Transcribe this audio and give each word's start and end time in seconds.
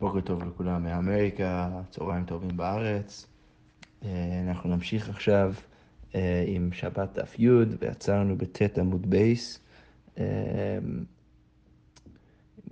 בוקר 0.00 0.20
טוב 0.20 0.44
לכולם 0.44 0.82
מאמריקה, 0.84 1.68
צהריים 1.90 2.24
טובים 2.24 2.56
בארץ. 2.56 3.26
אה, 4.04 4.08
אנחנו 4.48 4.70
נמשיך 4.70 5.08
עכשיו 5.08 5.54
אה, 6.14 6.44
עם 6.46 6.72
שבת 6.72 7.18
דף 7.18 7.38
י' 7.38 7.48
ועצרנו 7.80 8.36
בט' 8.36 8.78
עמוד 8.78 9.10
בייס. 9.10 9.60
אה, 10.18 10.78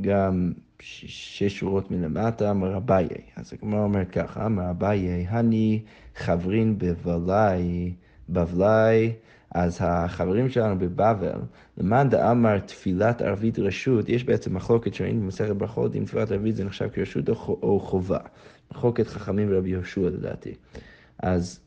גם 0.00 0.52
שש 0.80 1.58
שורות 1.58 1.90
מלמטה, 1.90 2.52
אמר 2.52 2.73
אביי. 2.73 3.08
אז 3.36 3.52
הגמרא 3.52 3.82
אומרת 3.82 4.10
ככה, 4.10 4.48
אמר 4.48 4.77
אביי, 4.77 5.26
הני 5.28 5.82
חברין 6.14 6.78
בבלאי, 6.78 7.92
בבלאי. 8.28 9.12
אז 9.50 9.78
החברים 9.80 10.48
שלנו 10.48 10.78
בבבל, 10.78 11.38
למאן 11.78 12.08
דאמר 12.08 12.58
תפילת 12.58 13.22
ערבית 13.22 13.58
רשות, 13.58 14.08
יש 14.08 14.24
בעצם 14.24 14.54
מחלוקת 14.54 14.94
שראינו 14.94 15.20
במסכת 15.20 15.56
ברכות, 15.56 15.96
אם 15.96 16.04
תפילת 16.04 16.30
ערבית 16.30 16.56
זה 16.56 16.64
נחשב 16.64 16.88
כרשות 16.92 17.28
או 17.48 17.80
חובה. 17.80 18.18
מחלוקת 18.72 19.06
חכמים 19.06 19.48
ורבי 19.50 19.70
יהושע 19.70 20.00
לדעתי. 20.00 20.54
אז 21.18 21.60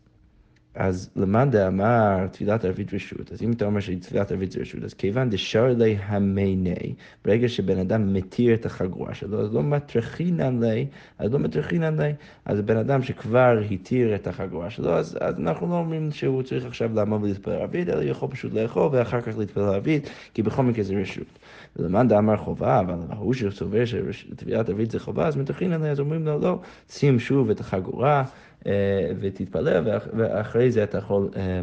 אז 0.76 1.10
למאן 1.16 1.52
דאמר 1.52 2.28
תפילת 2.32 2.66
ערבית 2.66 2.94
רשות, 2.94 3.32
אז 3.32 3.42
אם 3.42 3.52
אתה 3.52 3.66
אומר 3.66 3.80
שתפילת 3.80 4.32
ערבית 4.32 4.52
זה 4.52 4.60
רשות, 4.62 4.84
אז 4.84 4.94
כיוון 4.94 5.30
דשר 5.30 5.74
לי 5.78 5.98
המיני, 6.02 6.94
ברגע 7.26 7.50
שבן 7.50 7.78
אדם 7.78 8.14
מתיר 8.14 8.54
את 8.54 8.66
החגורה 8.66 9.14
שלו, 9.14 9.42
אז 9.42 9.54
לא 9.54 9.64
מטרחינן 9.64 10.64
לי, 10.64 10.88
אז 11.20 11.32
לא 11.32 11.40
מטרחינן 11.40 12.02
לי, 12.02 12.14
אז 12.46 12.62
בן 12.62 12.78
אדם 12.78 13.04
שכבר 13.04 13.62
התיר 13.72 14.16
את 14.16 14.28
החגורה 14.28 14.70
שלו, 14.70 14.94
אז, 14.94 15.18
אז 15.22 15.40
אנחנו 15.40 15.70
לא 15.70 15.76
אומרים 15.76 16.12
שהוא 16.12 16.44
צריך 16.44 16.66
עכשיו 16.66 16.96
לעמוד 16.96 17.24
ולהתפלל 17.24 17.54
ערבית, 17.54 17.90
אלא 17.90 18.04
יכול 18.04 18.30
פשוט 18.30 18.54
לאכול 18.54 18.90
ואחר 18.92 19.22
כך 19.22 19.38
להתפלל 19.38 19.64
ערבית, 19.64 20.10
כי 20.34 20.44
בכל 20.44 20.64
מקרה 20.64 20.84
זה 20.84 20.96
רשות. 20.96 21.40
ולמאן 21.76 22.08
דאמר 22.08 22.38
חובה, 22.38 22.80
אבל 22.80 22.96
ההוא 23.10 23.34
שסובר 23.34 23.84
שתפילת 23.86 24.70
ערבית 24.70 24.92
זה 24.92 25.00
חובה, 25.00 25.28
אז 25.28 25.38
מטרחינן 25.38 25.82
לי, 25.82 25.90
אז 25.90 26.00
אומרים 26.00 26.26
לו, 26.26 26.40
לא, 26.40 26.60
שים 26.90 27.20
שוב 27.20 27.50
את 27.50 27.60
החגורה. 27.60 28.24
אה, 28.68 29.12
ותתפלל, 29.20 30.00
ואחרי 30.18 30.72
זה 30.72 30.84
אתה 30.84 30.98
יכול, 30.98 31.30
אה, 31.36 31.62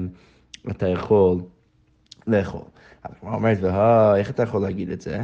אתה 0.71 0.89
יכול 0.89 1.41
לאכול. 2.27 2.65
אז 3.05 3.13
הגמרא 3.17 3.35
אומרת, 3.35 3.59
איך 4.17 4.31
אתה 4.31 4.43
יכול 4.43 4.63
להגיד 4.63 4.91
את 4.91 5.01
זה? 5.01 5.19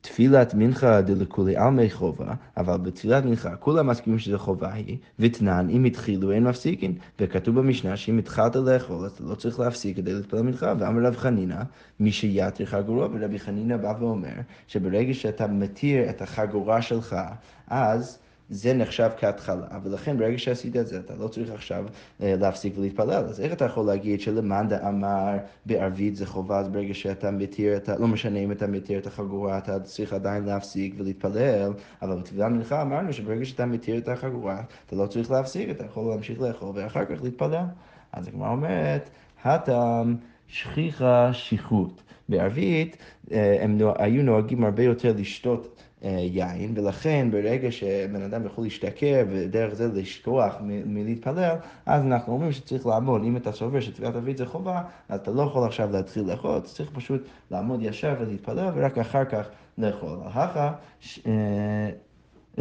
תפילת 0.00 0.54
מנחה 0.54 1.00
דלכולי 1.00 1.56
עלמי 1.56 1.90
חובה, 1.90 2.34
אבל 2.56 2.76
בתפילת 2.76 3.24
מנחה 3.24 3.56
כולם 3.56 3.86
מסכימים 3.86 4.18
שזה 4.18 4.38
חובה 4.38 4.72
היא, 4.72 4.96
ותנן 5.18 5.66
אם 5.70 5.84
התחילו 5.84 6.32
אין 6.32 6.44
מפסיקין, 6.44 6.94
וכתוב 7.20 7.58
במשנה 7.60 7.96
שאם 7.96 8.18
התחלת 8.18 8.56
לאכול 8.56 9.04
אז 9.04 9.12
אתה 9.12 9.24
לא 9.24 9.34
צריך 9.34 9.60
להפסיק 9.60 9.96
כדי 9.96 10.14
להתפלל 10.14 10.42
מנחה, 10.42 10.74
ואמר 10.78 11.06
רב 11.06 11.16
חנינא, 11.16 11.62
מי 12.00 12.12
שיתר 12.12 12.64
חגורו, 12.64 13.06
ורבי 13.12 13.38
חנינא 13.38 13.76
בא 13.76 13.94
ואומר 14.00 14.34
שברגע 14.66 15.14
שאתה 15.14 15.46
מתיר 15.46 16.10
את 16.10 16.22
החגורה 16.22 16.82
שלך, 16.82 17.16
אז 17.66 18.18
זה 18.50 18.74
נחשב 18.74 19.10
כהתחלה, 19.18 19.66
ולכן 19.82 20.18
ברגע 20.18 20.38
שעשית 20.38 20.76
את 20.76 20.86
זה, 20.86 20.98
אתה 20.98 21.14
לא 21.14 21.28
צריך 21.28 21.50
עכשיו 21.50 21.84
אה, 22.22 22.34
להפסיק 22.40 22.78
ולהתפלל. 22.78 23.24
אז 23.28 23.40
איך 23.40 23.52
אתה 23.52 23.64
יכול 23.64 23.86
להגיד 23.86 24.20
שלמאן 24.20 24.68
דאמר 24.68 25.36
בערבית 25.66 26.16
זה 26.16 26.26
חובה, 26.26 26.58
אז 26.58 26.68
ברגע 26.68 26.94
שאתה 26.94 27.30
מתיר, 27.30 27.76
את 27.76 27.88
ה... 27.88 27.98
לא 27.98 28.08
משנה 28.08 28.38
אם 28.38 28.52
אתה 28.52 28.66
מתיר 28.66 28.98
את 28.98 29.06
החגורה, 29.06 29.58
אתה 29.58 29.80
צריך 29.80 30.12
עדיין 30.12 30.44
להפסיק 30.44 30.94
ולהתפלל, 30.98 31.72
אבל 32.02 32.16
בתפילה 32.16 32.48
מנחה 32.48 32.82
אמרנו 32.82 33.12
שברגע 33.12 33.44
שאתה 33.44 33.66
מתיר 33.66 33.98
את 33.98 34.08
החגורה, 34.08 34.62
אתה 34.86 34.96
לא 34.96 35.06
צריך 35.06 35.30
להפסיק, 35.30 35.70
אתה 35.70 35.84
יכול 35.84 36.10
להמשיך 36.10 36.40
לאכול 36.40 36.70
ואחר 36.74 37.04
כך 37.04 37.22
להתפלל. 37.22 37.64
אז 38.12 38.28
הגמרא 38.28 38.50
אומרת, 38.50 39.10
הטעם 39.44 40.16
שכיחה 40.46 41.30
שיחות. 41.32 42.02
בערבית 42.28 42.96
אה, 43.32 43.58
הם 43.60 43.78
היו 43.98 44.22
נוהגים 44.22 44.64
הרבה 44.64 44.82
יותר 44.82 45.14
לשתות 45.16 45.82
יין, 46.02 46.72
ולכן 46.74 47.28
ברגע 47.30 47.72
שבן 47.72 48.22
אדם 48.22 48.46
יכול 48.46 48.64
להשתכר 48.64 49.24
ודרך 49.30 49.74
זה 49.74 49.88
לשכוח 50.00 50.54
מלהתפלל, 50.60 51.56
אז 51.86 52.02
אנחנו 52.02 52.32
אומרים 52.32 52.52
שצריך 52.52 52.86
לעמוד. 52.86 53.22
אם 53.24 53.36
אתה 53.36 53.52
סובר 53.52 53.80
שתפילת 53.80 54.14
ערבית 54.14 54.36
זה 54.36 54.46
חובה, 54.46 54.82
אז 55.08 55.20
אתה 55.20 55.30
לא 55.30 55.42
יכול 55.42 55.64
עכשיו 55.64 55.92
להתחיל 55.92 56.22
לאכול, 56.30 56.56
אתה 56.56 56.66
צריך 56.66 56.90
פשוט 56.92 57.22
לעמוד 57.50 57.82
ישר 57.82 58.14
ולהתפלל, 58.20 58.70
ורק 58.74 58.98
אחר 58.98 59.24
כך 59.24 59.48
לאכול. 59.78 60.18
אחר 60.26 60.46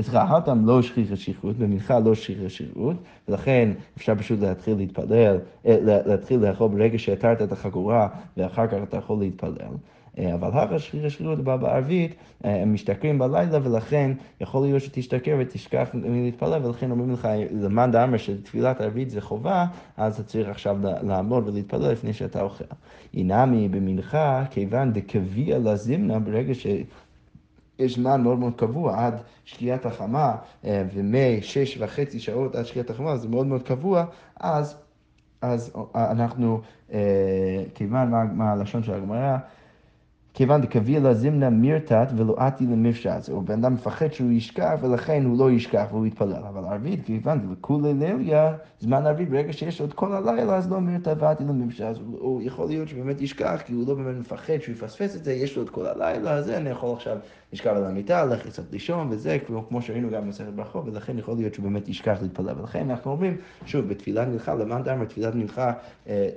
סליחה, 0.02 0.38
הטעם 0.38 0.66
לא 0.66 0.82
שכיח 0.82 1.12
השכרות, 1.12 1.58
במנחה 1.58 2.00
לא 2.00 2.16
שכיח 2.16 2.38
השכרות, 2.46 2.96
ולכן 3.28 3.70
אפשר 3.98 4.16
פשוט 4.16 4.40
להתחיל 4.40 4.78
להתפלל, 4.78 5.38
אה, 5.66 5.78
להתחיל 5.82 6.40
לאכול 6.40 6.68
ברגע 6.68 7.00
שהתרת 7.00 7.42
את 7.42 7.52
החגורה, 7.52 8.08
ואחר 8.38 8.68
כך 8.68 8.78
אתה 8.84 8.98
יכול 8.98 9.20
להתפלל. 9.20 9.72
אה, 10.18 10.34
אבל 10.34 10.50
אחר 10.50 10.78
שכיר 10.78 11.06
השכירות 11.06 11.44
בא 11.44 11.56
בערבית, 11.56 12.16
אה, 12.46 12.62
הם 12.62 12.74
משתכרים 12.74 13.20
בלילה, 13.20 13.60
ולכן 13.64 14.12
יכול 14.42 14.62
להיות 14.62 14.82
שתשתכר 14.82 15.36
ותשכח 15.40 15.90
מלהתפלל, 15.94 16.66
ולכן 16.66 16.92
אומרים 16.92 17.14
לך, 17.14 17.28
למאן 17.52 17.92
דאמר 17.92 18.18
שתפילת 18.18 18.82
ערבית 18.82 19.10
זה 19.10 19.22
חובה, 19.22 19.66
אז 19.98 20.14
אתה 20.14 20.24
צריך 20.24 20.50
עכשיו 20.50 20.78
לעמוד 20.82 21.48
ולהתפלל 21.48 21.92
לפני 21.92 22.14
שאתה 22.14 22.42
אוכל. 22.42 22.64
אינמי 23.14 23.70
במנחה, 23.70 24.44
כיוון 24.50 24.94
דקביע 24.94 25.60
לזימנה, 25.60 26.20
ברגע 26.20 26.54
ש... 26.54 26.68
יש 27.80 27.96
זמן 27.96 28.22
מאוד 28.22 28.40
מאוד 28.40 28.54
קבוע 28.56 29.06
עד 29.06 29.22
שקיעת 29.46 29.86
החמה, 29.86 30.36
אה, 30.66 30.84
ומשש 30.94 31.78
וחצי 31.80 32.20
שעות 32.20 32.56
עד 32.56 32.66
שקיעת 32.66 32.90
החמה, 32.90 33.18
זה 33.18 33.28
מאוד 33.28 33.48
מאוד 33.48 33.64
קבוע, 33.64 34.06
אז, 34.40 34.78
אז 35.42 35.72
אנחנו, 35.96 36.62
כיוון 37.74 38.10
מה, 38.10 38.24
מה 38.24 38.52
הלשון 38.52 38.84
של 38.84 38.94
הגמרא, 38.94 39.38
כיוון 40.38 40.62
דקביע 40.62 41.00
לזימנה 41.00 41.50
מירתת 41.50 42.08
ולא 42.18 42.36
עתי 42.38 42.64
למפשט. 42.64 43.30
או 43.30 43.42
בן 43.42 43.54
אדם 43.54 43.74
מפחד 43.74 44.14
שהוא 44.14 44.32
ישכח 44.32 44.74
ולכן 44.82 45.26
הוא 45.26 45.38
לא 45.38 45.52
ישכח 45.52 45.86
והוא 45.92 46.06
יתפלל. 46.06 46.44
אבל 46.50 46.66
ערבית, 46.66 47.06
כיוון 47.06 47.40
דלכולי 47.40 47.94
ליליה, 47.94 48.54
זמן 48.80 49.06
ערבית, 49.06 49.30
ברגע 49.30 49.54
שיש 49.54 49.82
עוד 49.82 49.94
כל 49.94 50.14
הלילה, 50.14 50.56
אז 50.56 50.72
לא 50.72 50.82
מירתת 50.82 51.16
ועתי 51.20 51.44
למפשט. 51.44 51.96
הוא 52.12 52.42
יכול 52.42 52.68
להיות 52.68 52.88
שבאמת 52.88 53.22
ישכח, 53.22 53.62
כי 53.66 53.74
הוא 53.74 53.88
לא 53.88 53.94
באמת 53.94 54.16
מפחד 54.20 54.58
שהוא 54.62 54.76
יפספס 54.76 55.16
את 55.16 55.24
זה, 55.24 55.34
יש 55.34 55.56
לו 55.56 55.62
עוד 55.62 55.70
כל 55.70 55.86
הלילה, 55.86 56.32
אז 56.32 56.50
אני 56.50 56.70
יכול 56.70 56.94
עכשיו 56.94 57.18
לשכב 57.54 57.74
על 57.76 57.86
המיטה, 57.86 58.26
ללכת 58.26 58.50
קצת 58.50 58.72
לישון 58.72 59.08
וזה, 59.12 59.38
כמו 59.70 59.82
שראינו 59.82 60.10
גם 60.10 60.22
במסכת 60.22 60.54
ברכות, 60.56 60.86
ולכן 60.88 61.18
יכול 61.18 61.36
להיות 61.36 61.54
שהוא 61.54 61.64
באמת 61.64 61.90
ישכח 61.90 62.18
להתפלל. 62.22 62.60
ולכן 62.60 62.90
אנחנו 62.90 63.12
אומרים, 63.12 63.38
שוב, 63.66 63.88
בתפילת 63.88 64.28
מנחה, 64.28 64.56
למאן 64.56 64.84
דאמר 64.84 65.06
תפילת 65.06 65.36
מנחה, 65.36 65.74
אה, 66.08 66.30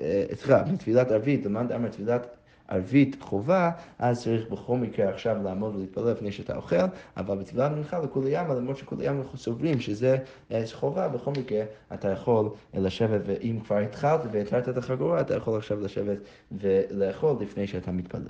אה, 0.00 0.24
סליחה, 0.34 0.62
בתפילת 0.62 1.10
ערבית, 1.10 1.46
למאן 1.46 1.68
דאמר 1.68 1.88
תפילת 1.88 2.37
ערבית 2.68 3.16
חובה, 3.20 3.70
אז 3.98 4.22
צריך 4.22 4.48
בכל 4.50 4.76
מקרה 4.76 5.08
עכשיו 5.08 5.36
לעמוד 5.42 5.76
ולהתפלל 5.76 6.10
לפני 6.10 6.32
שאתה 6.32 6.56
אוכל, 6.56 6.76
אבל 7.16 7.38
בתפילת 7.38 7.72
מנחה 7.72 7.98
לכולי 7.98 8.30
ימה, 8.32 8.54
למרות 8.54 8.76
שכולי 8.76 9.06
ימה 9.06 9.22
סוברים 9.36 9.80
שזה 9.80 10.18
אה, 10.52 10.62
חובה, 10.72 11.08
בכל 11.08 11.30
מקרה 11.30 11.64
אתה 11.94 12.08
יכול 12.08 12.50
לשבת, 12.74 13.20
ואם 13.26 13.58
כבר 13.64 13.76
התחלת 13.76 14.20
והתרת 14.32 14.68
את 14.68 14.76
החגורה, 14.76 15.20
אתה 15.20 15.34
יכול 15.34 15.58
עכשיו 15.58 15.80
לשבת 15.80 16.18
ולאכול 16.52 17.36
לפני 17.40 17.66
שאתה 17.66 17.92
מתפלל. 17.92 18.22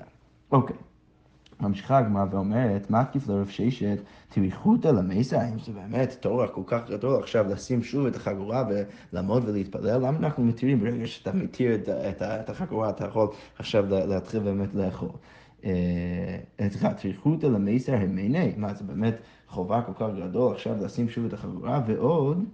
אוקיי. 0.53 0.77
Okay. 0.77 0.88
ממשיכה 1.60 1.98
הגמרא 1.98 2.24
ואומרת, 2.30 2.91
מה 2.91 3.04
תקיף 3.04 3.28
לרב 3.28 3.48
ששת, 3.48 3.98
טריחותא 4.28 4.88
למסה, 4.88 5.48
אם 5.48 5.58
זה 5.58 5.72
באמת 5.72 6.16
תורה 6.20 6.48
כל 6.48 6.62
כך 6.66 6.91
גדול 6.91 7.22
עכשיו 7.22 7.46
לשים 7.48 7.82
שוב 7.82 8.06
את 8.06 8.16
החגורה 8.16 8.64
ולעמוד 9.12 9.48
ולהתפלל, 9.48 9.97
למה 9.97 10.18
אנחנו 10.18 10.44
מתירים 10.44 10.80
ברגע 10.80 11.06
שאתה 11.06 11.32
מתיר 11.32 11.74
את, 11.74 11.88
את, 11.88 12.22
את 12.22 12.50
החגורה, 12.50 12.91
אתה 12.91 13.04
יכול 13.04 13.28
עכשיו 13.58 13.84
להתחיל 13.88 14.41
באמת 14.41 14.74
לאכול. 14.74 15.08
סליחה, 16.60 16.94
טריחותא 16.94 17.47
למסה 17.47 17.97
המייני, 17.97 18.52
מה 18.56 18.74
זה 18.74 18.84
באמת 18.84 19.14
חובה 19.48 19.82
כל 19.82 19.92
כך 19.94 20.08
גדול 20.16 20.52
עכשיו 20.52 20.84
לשים 20.84 21.08
שוב 21.08 21.24
את 21.24 21.32
החגורה, 21.32 21.82
ועוד 21.86 22.44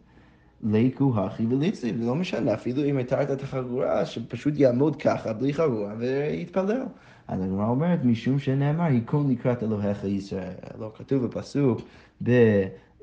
ליקו 0.64 1.12
הכי 1.16 1.46
וליצלי, 1.46 1.92
זה 1.98 2.06
לא 2.06 2.14
משנה, 2.14 2.54
אפילו 2.54 2.84
אם 2.84 2.98
התרת 2.98 3.30
את 3.30 3.42
החגורה, 3.42 4.06
שפשוט 4.06 4.54
יעמוד 4.56 4.96
ככה 4.96 5.32
בלי 5.32 5.52
חגורה 5.52 5.94
ויתפלל. 5.98 6.82
אז 7.28 7.42
הגמרא 7.42 7.68
אומרת, 7.68 8.04
משום 8.04 8.38
שנאמר, 8.38 8.84
היכון 8.84 9.30
לקראת 9.30 9.62
אלוהיך 9.62 10.04
ישראל. 10.04 10.52
לא 10.78 10.92
כתוב 10.94 11.26
בפסוק 11.26 11.80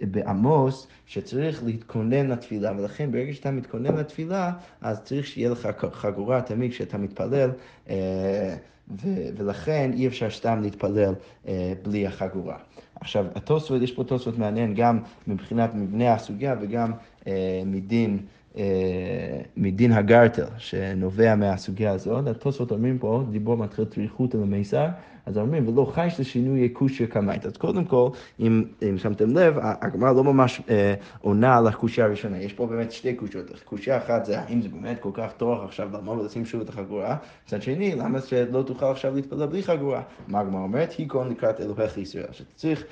בעמוס, 0.01 0.87
שצריך 1.05 1.63
להתכונן 1.63 2.27
לתפילה, 2.27 2.71
ולכן 2.77 3.11
ברגע 3.11 3.33
שאתה 3.33 3.51
מתכונן 3.51 3.95
לתפילה, 3.95 4.51
אז 4.81 5.01
צריך 5.03 5.27
שיהיה 5.27 5.49
לך 5.49 5.69
חגורה 5.91 6.41
תמיד 6.41 6.71
כשאתה 6.71 6.97
מתפלל, 6.97 7.51
אה, 7.89 8.55
ולכן 9.37 9.91
אי 9.93 10.07
אפשר 10.07 10.29
סתם 10.29 10.61
להתפלל 10.61 11.13
אה, 11.47 11.73
בלי 11.83 12.07
החגורה. 12.07 12.57
עכשיו, 13.01 13.25
התוספות, 13.35 13.81
יש 13.81 13.91
פה 13.91 14.03
תוספות 14.03 14.37
מעניין 14.37 14.73
גם 14.73 14.99
מבחינת 15.27 15.75
מבנה 15.75 16.13
הסוגיה 16.13 16.55
וגם 16.61 16.91
מדין. 17.65 18.19
אה, 18.57 19.41
מדין 19.57 19.91
הגרטל, 19.91 20.45
שנובע 20.57 21.35
מהסוגיה 21.35 21.91
הזאת. 21.91 22.27
התוספות 22.27 22.71
אומרים 22.71 22.97
פה, 22.97 23.23
דיבור 23.31 23.57
מתחיל 23.57 23.85
טריחות 23.85 24.35
על 24.35 24.41
המיסר, 24.41 24.88
אז 25.25 25.38
אומרים, 25.38 25.68
ולא 25.68 25.91
חייש 25.94 26.19
לשינוי 26.19 26.69
קושיה 26.69 27.07
כמית. 27.07 27.45
אז 27.45 27.57
קודם 27.57 27.85
כל, 27.85 28.09
אם, 28.39 28.63
אם 28.89 28.97
שמתם 28.97 29.38
לב, 29.38 29.56
הגמרא 29.62 30.12
לא 30.12 30.23
ממש 30.23 30.62
אה, 30.69 30.94
עונה 31.21 31.57
על 31.57 31.68
הקושיה 31.68 32.06
הראשונה, 32.06 32.41
יש 32.41 32.53
פה 32.53 32.68
באמת 32.68 32.91
שתי 32.91 33.13
קושיות. 33.13 33.62
קושיה 33.63 33.97
אחת 33.97 34.25
זה 34.25 34.39
האם 34.39 34.62
זה 34.62 34.69
באמת 34.69 35.00
כל 35.00 35.09
כך 35.13 35.31
טוב 35.38 35.63
עכשיו 35.63 35.89
לעמוד 35.94 36.19
ולשים 36.19 36.45
שוב 36.45 36.62
את 36.62 36.69
החגורה, 36.69 37.17
מצד 37.47 37.62
שני, 37.62 37.95
למה 37.95 38.21
שלא 38.21 38.63
תוכל 38.63 38.85
עכשיו 38.85 39.15
להתפלל 39.15 39.45
בלי 39.45 39.63
חגורה? 39.63 40.01
מה 40.27 40.39
הגמרא 40.39 40.62
אומרת? 40.62 40.91
היא 40.97 41.09
כל 41.09 41.25
לקראת 41.29 41.62
אלוהיך 41.62 41.97
ישראל. 41.97 42.25
שאתה 42.31 42.51
צריך 42.56 42.79
אה, 42.81 42.85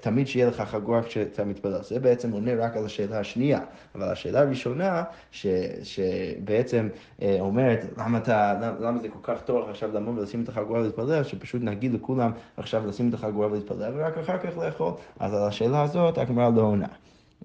תמיד 0.00 0.26
שיהיה 0.26 0.46
לך 0.46 0.60
חגורה 0.60 1.02
כשאתה 1.02 1.44
מתפלל. 1.44 1.82
זה 1.82 2.00
בעצם 2.00 2.30
עונה 2.30 2.54
רק 2.54 2.76
על 2.76 2.84
השאלה 2.84 3.18
השנייה. 3.18 3.60
אבל 3.94 4.08
השאלה 4.12 4.40
הראשונה, 4.40 5.02
ש, 5.30 5.46
שבעצם 5.82 6.88
אה, 7.22 7.36
אומרת, 7.40 7.84
למה, 7.98 8.18
אתה, 8.18 8.54
למה 8.80 8.98
זה 8.98 9.08
כל 9.08 9.18
כך 9.22 9.42
טוב 9.42 9.68
עכשיו 9.70 9.92
לעמוד 9.92 10.18
ולשים 10.18 10.42
את 10.42 10.48
החגורה 10.48 10.80
ולהתפלל, 10.80 11.22
שפשוט 11.22 11.62
נגיד 11.62 11.94
לכולם 11.94 12.30
עכשיו 12.56 12.86
לשים 12.86 13.08
את 13.08 13.14
החגורה 13.14 13.46
ולהתפלל, 13.46 13.92
ורק 13.96 14.18
אחר 14.18 14.38
כך 14.38 14.58
לאכול. 14.58 14.92
אז 15.20 15.34
על 15.34 15.48
השאלה 15.48 15.82
הזאת 15.82 16.18
הגמרא 16.18 16.50
לא 16.56 16.62
עונה. 16.62 16.88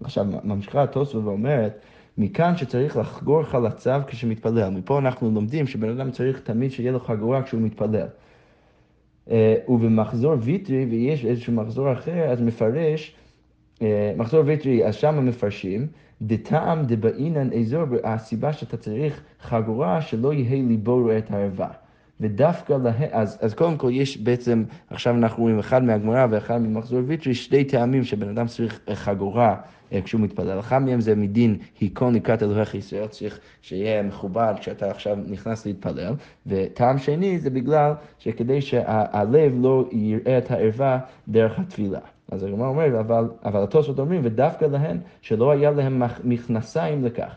עכשיו, 0.03 0.25
ממשיכה 0.43 0.83
התוספות 0.83 1.23
ואומרת, 1.23 1.79
מכאן 2.17 2.57
שצריך 2.57 2.97
לחגור 2.97 3.43
חלציו 3.43 4.01
כשמתפלל. 4.07 4.69
מפה 4.69 4.99
אנחנו 4.99 5.31
לומדים 5.31 5.67
שבן 5.67 5.89
אדם 5.89 6.11
צריך 6.11 6.39
תמיד 6.39 6.71
שיהיה 6.71 6.91
לו 6.91 6.99
חגורה 6.99 7.43
כשהוא 7.43 7.61
מתפלל. 7.61 8.07
אה, 9.31 9.55
ובמחזור 9.67 10.33
ויטרי, 10.39 10.85
ויש 10.85 11.25
איזשהו 11.25 11.53
מחזור 11.53 11.93
אחר, 11.93 12.23
אז 12.31 12.41
מפרש, 12.41 13.15
אה, 13.81 14.13
מחזור 14.17 14.43
ויטרי, 14.45 14.85
אז 14.85 14.95
שם 14.95 15.25
מפרשים, 15.25 15.87
דטעם 16.21 16.83
דבעינן 16.85 17.53
אזור, 17.53 17.83
הסיבה 18.03 18.53
שאתה 18.53 18.77
צריך 18.77 19.23
חגורה 19.41 20.01
שלא 20.01 20.33
יהיה 20.33 20.63
ליבו 20.63 21.01
רואה 21.01 21.17
את 21.17 21.31
הערווה. 21.31 21.69
ודווקא 22.19 22.73
להם, 22.73 23.09
אז, 23.11 23.37
אז 23.41 23.53
קודם 23.53 23.77
כל 23.77 23.89
יש 23.93 24.17
בעצם, 24.17 24.63
עכשיו 24.89 25.15
אנחנו 25.15 25.43
רואים 25.43 25.59
אחד 25.59 25.83
מהגמרא 25.83 26.27
ואחד 26.29 26.57
ממחזור 26.61 26.99
ויטרי, 27.05 27.33
שני 27.33 27.63
טעמים 27.63 28.03
שבן 28.03 28.29
אדם 28.29 28.47
צריך 28.47 28.79
חגורה 28.93 29.55
אה, 29.93 30.01
כשהוא 30.01 30.21
מתפלל. 30.21 30.59
אחד 30.59 30.81
מהם 30.81 31.01
זה 31.01 31.15
מדין 31.15 31.57
היכון 31.79 32.15
לקראת 32.15 32.43
אלוהיך 32.43 32.75
ישראל, 32.75 33.07
צריך 33.07 33.39
שיהיה 33.61 34.03
מכובד 34.03 34.53
כשאתה 34.59 34.91
עכשיו 34.91 35.17
נכנס 35.27 35.65
להתפלל, 35.65 36.13
וטעם 36.47 36.97
שני 36.97 37.39
זה 37.39 37.49
בגלל 37.49 37.93
שכדי 38.19 38.61
שהלב 38.61 39.53
לא 39.61 39.85
יראה 39.91 40.37
את 40.37 40.51
הערווה 40.51 40.99
דרך 41.27 41.59
התפילה. 41.59 41.99
אז 42.31 42.43
הגמרא 42.43 42.67
אומרת, 42.67 42.93
אבל, 42.99 43.29
אבל 43.45 43.63
התוספות 43.63 43.99
אומרים, 43.99 44.21
ודווקא 44.23 44.65
להן 44.65 44.99
שלא 45.21 45.51
היה 45.51 45.71
להם 45.71 46.01
מכנסיים 46.23 47.05
לכך. 47.05 47.35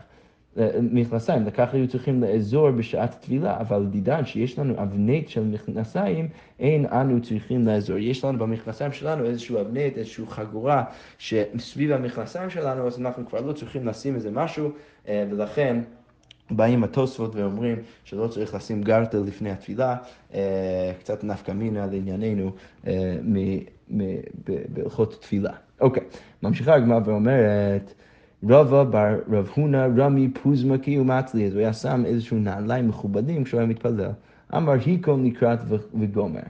מכנסיים, 0.81 1.45
לכך 1.45 1.73
היו 1.73 1.87
צריכים 1.87 2.21
לאזור 2.21 2.71
בשעת 2.71 3.15
טבילה, 3.21 3.59
אבל 3.59 3.85
דידן 3.85 4.25
שיש 4.25 4.59
לנו 4.59 4.73
אבנט 4.83 5.27
של 5.27 5.43
מכנסיים, 5.43 6.27
אין 6.59 6.85
אנו 6.85 7.21
צריכים 7.21 7.67
לאזור. 7.67 7.97
יש 7.97 8.25
לנו 8.25 8.39
במכנסיים 8.39 8.91
שלנו 8.91 9.25
איזשהו 9.25 9.61
אבנט, 9.61 9.97
איזשהו 9.97 10.27
חגורה 10.27 10.83
שסביב 11.17 11.91
המכנסיים 11.91 12.49
שלנו, 12.49 12.87
אז 12.87 12.99
אנחנו 12.99 13.25
כבר 13.25 13.41
לא 13.41 13.53
צריכים 13.53 13.87
לשים 13.87 14.15
איזה 14.15 14.31
משהו, 14.31 14.69
אה, 15.07 15.25
ולכן... 15.29 15.81
באים 16.51 16.83
התוספות 16.83 17.35
ואומרים 17.35 17.77
שלא 18.03 18.27
צריך 18.27 18.53
לשים 18.53 18.81
גרטל 18.81 19.17
לפני 19.17 19.51
התפילה, 19.51 19.95
אה, 20.33 20.91
קצת 20.99 21.23
נפקא 21.23 21.51
מינה 21.51 21.85
לענייננו 21.85 22.51
אה, 22.87 23.15
בהלכות 24.69 25.21
תפילה. 25.21 25.53
אוקיי, 25.81 26.03
ממשיכה 26.43 26.73
הגמרא 26.73 26.99
ואומרת 27.05 27.93
רבא 28.49 28.83
בר 28.83 29.19
רב 29.31 29.49
הונא 29.55 29.87
רמי 29.97 30.29
פוזמקי 30.29 30.99
ומצלי, 30.99 31.47
אז 31.47 31.53
הוא 31.53 31.59
היה 31.59 31.73
שם 31.73 32.03
איזשהו 32.05 32.37
נעליים 32.37 32.87
מכובדים 32.87 33.43
כשהוא 33.43 33.59
היה 33.59 33.69
מתפלל. 33.69 34.11
אמר 34.55 34.73
היכון 34.85 35.25
לקראת 35.25 35.59
וגומר. 35.99 36.41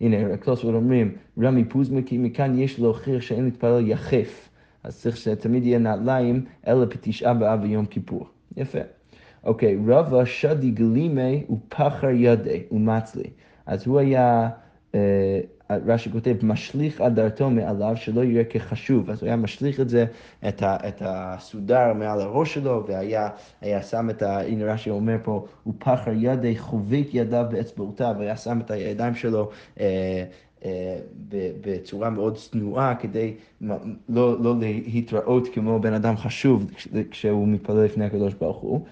הנה, 0.00 0.34
הקלוסות 0.34 0.74
אומרים, 0.74 1.12
רמי 1.42 1.64
פוזמקי, 1.64 2.18
מכאן 2.18 2.58
יש 2.58 2.80
להוכיח 2.80 3.22
שאין 3.22 3.44
להתפלל 3.44 3.88
יחף. 3.88 4.48
אז 4.84 5.00
צריך 5.00 5.16
שתמיד 5.16 5.66
יהיה 5.66 5.78
נעליים, 5.78 6.44
אלא 6.66 6.84
בתשעה 6.84 7.34
באב 7.34 7.60
ויום 7.62 7.86
כיפור. 7.86 8.26
יפה. 8.56 8.78
אוקיי, 9.44 9.78
רבא 9.86 10.24
שדי 10.24 10.70
גלימי 10.70 11.44
ופחר 11.50 12.10
ידי 12.10 12.62
ומצלי. 12.72 13.30
אז 13.66 13.86
הוא 13.86 13.98
היה... 13.98 14.48
אה, 14.94 15.40
רש"י 15.86 16.10
כותב, 16.10 16.36
משליך 16.42 17.00
אדרתו 17.00 17.50
מעליו 17.50 17.92
שלא 17.96 18.24
יראה 18.24 18.44
כחשוב. 18.44 19.10
אז 19.10 19.22
הוא 19.22 19.26
היה 19.26 19.36
משליך 19.36 19.80
את 19.80 19.88
זה, 19.88 20.04
את, 20.48 20.62
ה, 20.62 20.76
את 20.88 21.02
הסודר 21.04 21.92
מעל 21.92 22.20
הראש 22.20 22.54
שלו, 22.54 22.84
והיה 22.88 23.82
שם 23.82 24.10
את 24.10 24.22
ה... 24.22 24.40
הנה 24.40 24.72
רש"י 24.72 24.90
אומר 24.90 25.16
פה, 25.22 25.46
הוא 25.64 25.74
פחר 25.78 26.12
ידי 26.14 26.58
חובק 26.58 27.06
ידיו 27.12 27.46
באצבעותיו, 27.50 28.14
והיה 28.18 28.36
שם 28.36 28.60
את 28.60 28.70
הידיים 28.70 29.14
שלו 29.14 29.50
אה, 29.80 30.24
אה, 30.64 30.98
בצורה 31.60 32.10
מאוד 32.10 32.36
צנועה, 32.36 32.94
כדי 32.94 33.34
לא, 33.60 34.42
לא 34.42 34.54
להתראות 34.58 35.48
כמו 35.54 35.80
בן 35.80 35.92
אדם 35.92 36.16
חשוב 36.16 36.70
כשהוא 37.10 37.48
מתפלל 37.48 37.84
לפני 37.84 38.04
הקדוש 38.04 38.34
ברוך 38.34 38.58
הוא. 38.58 38.84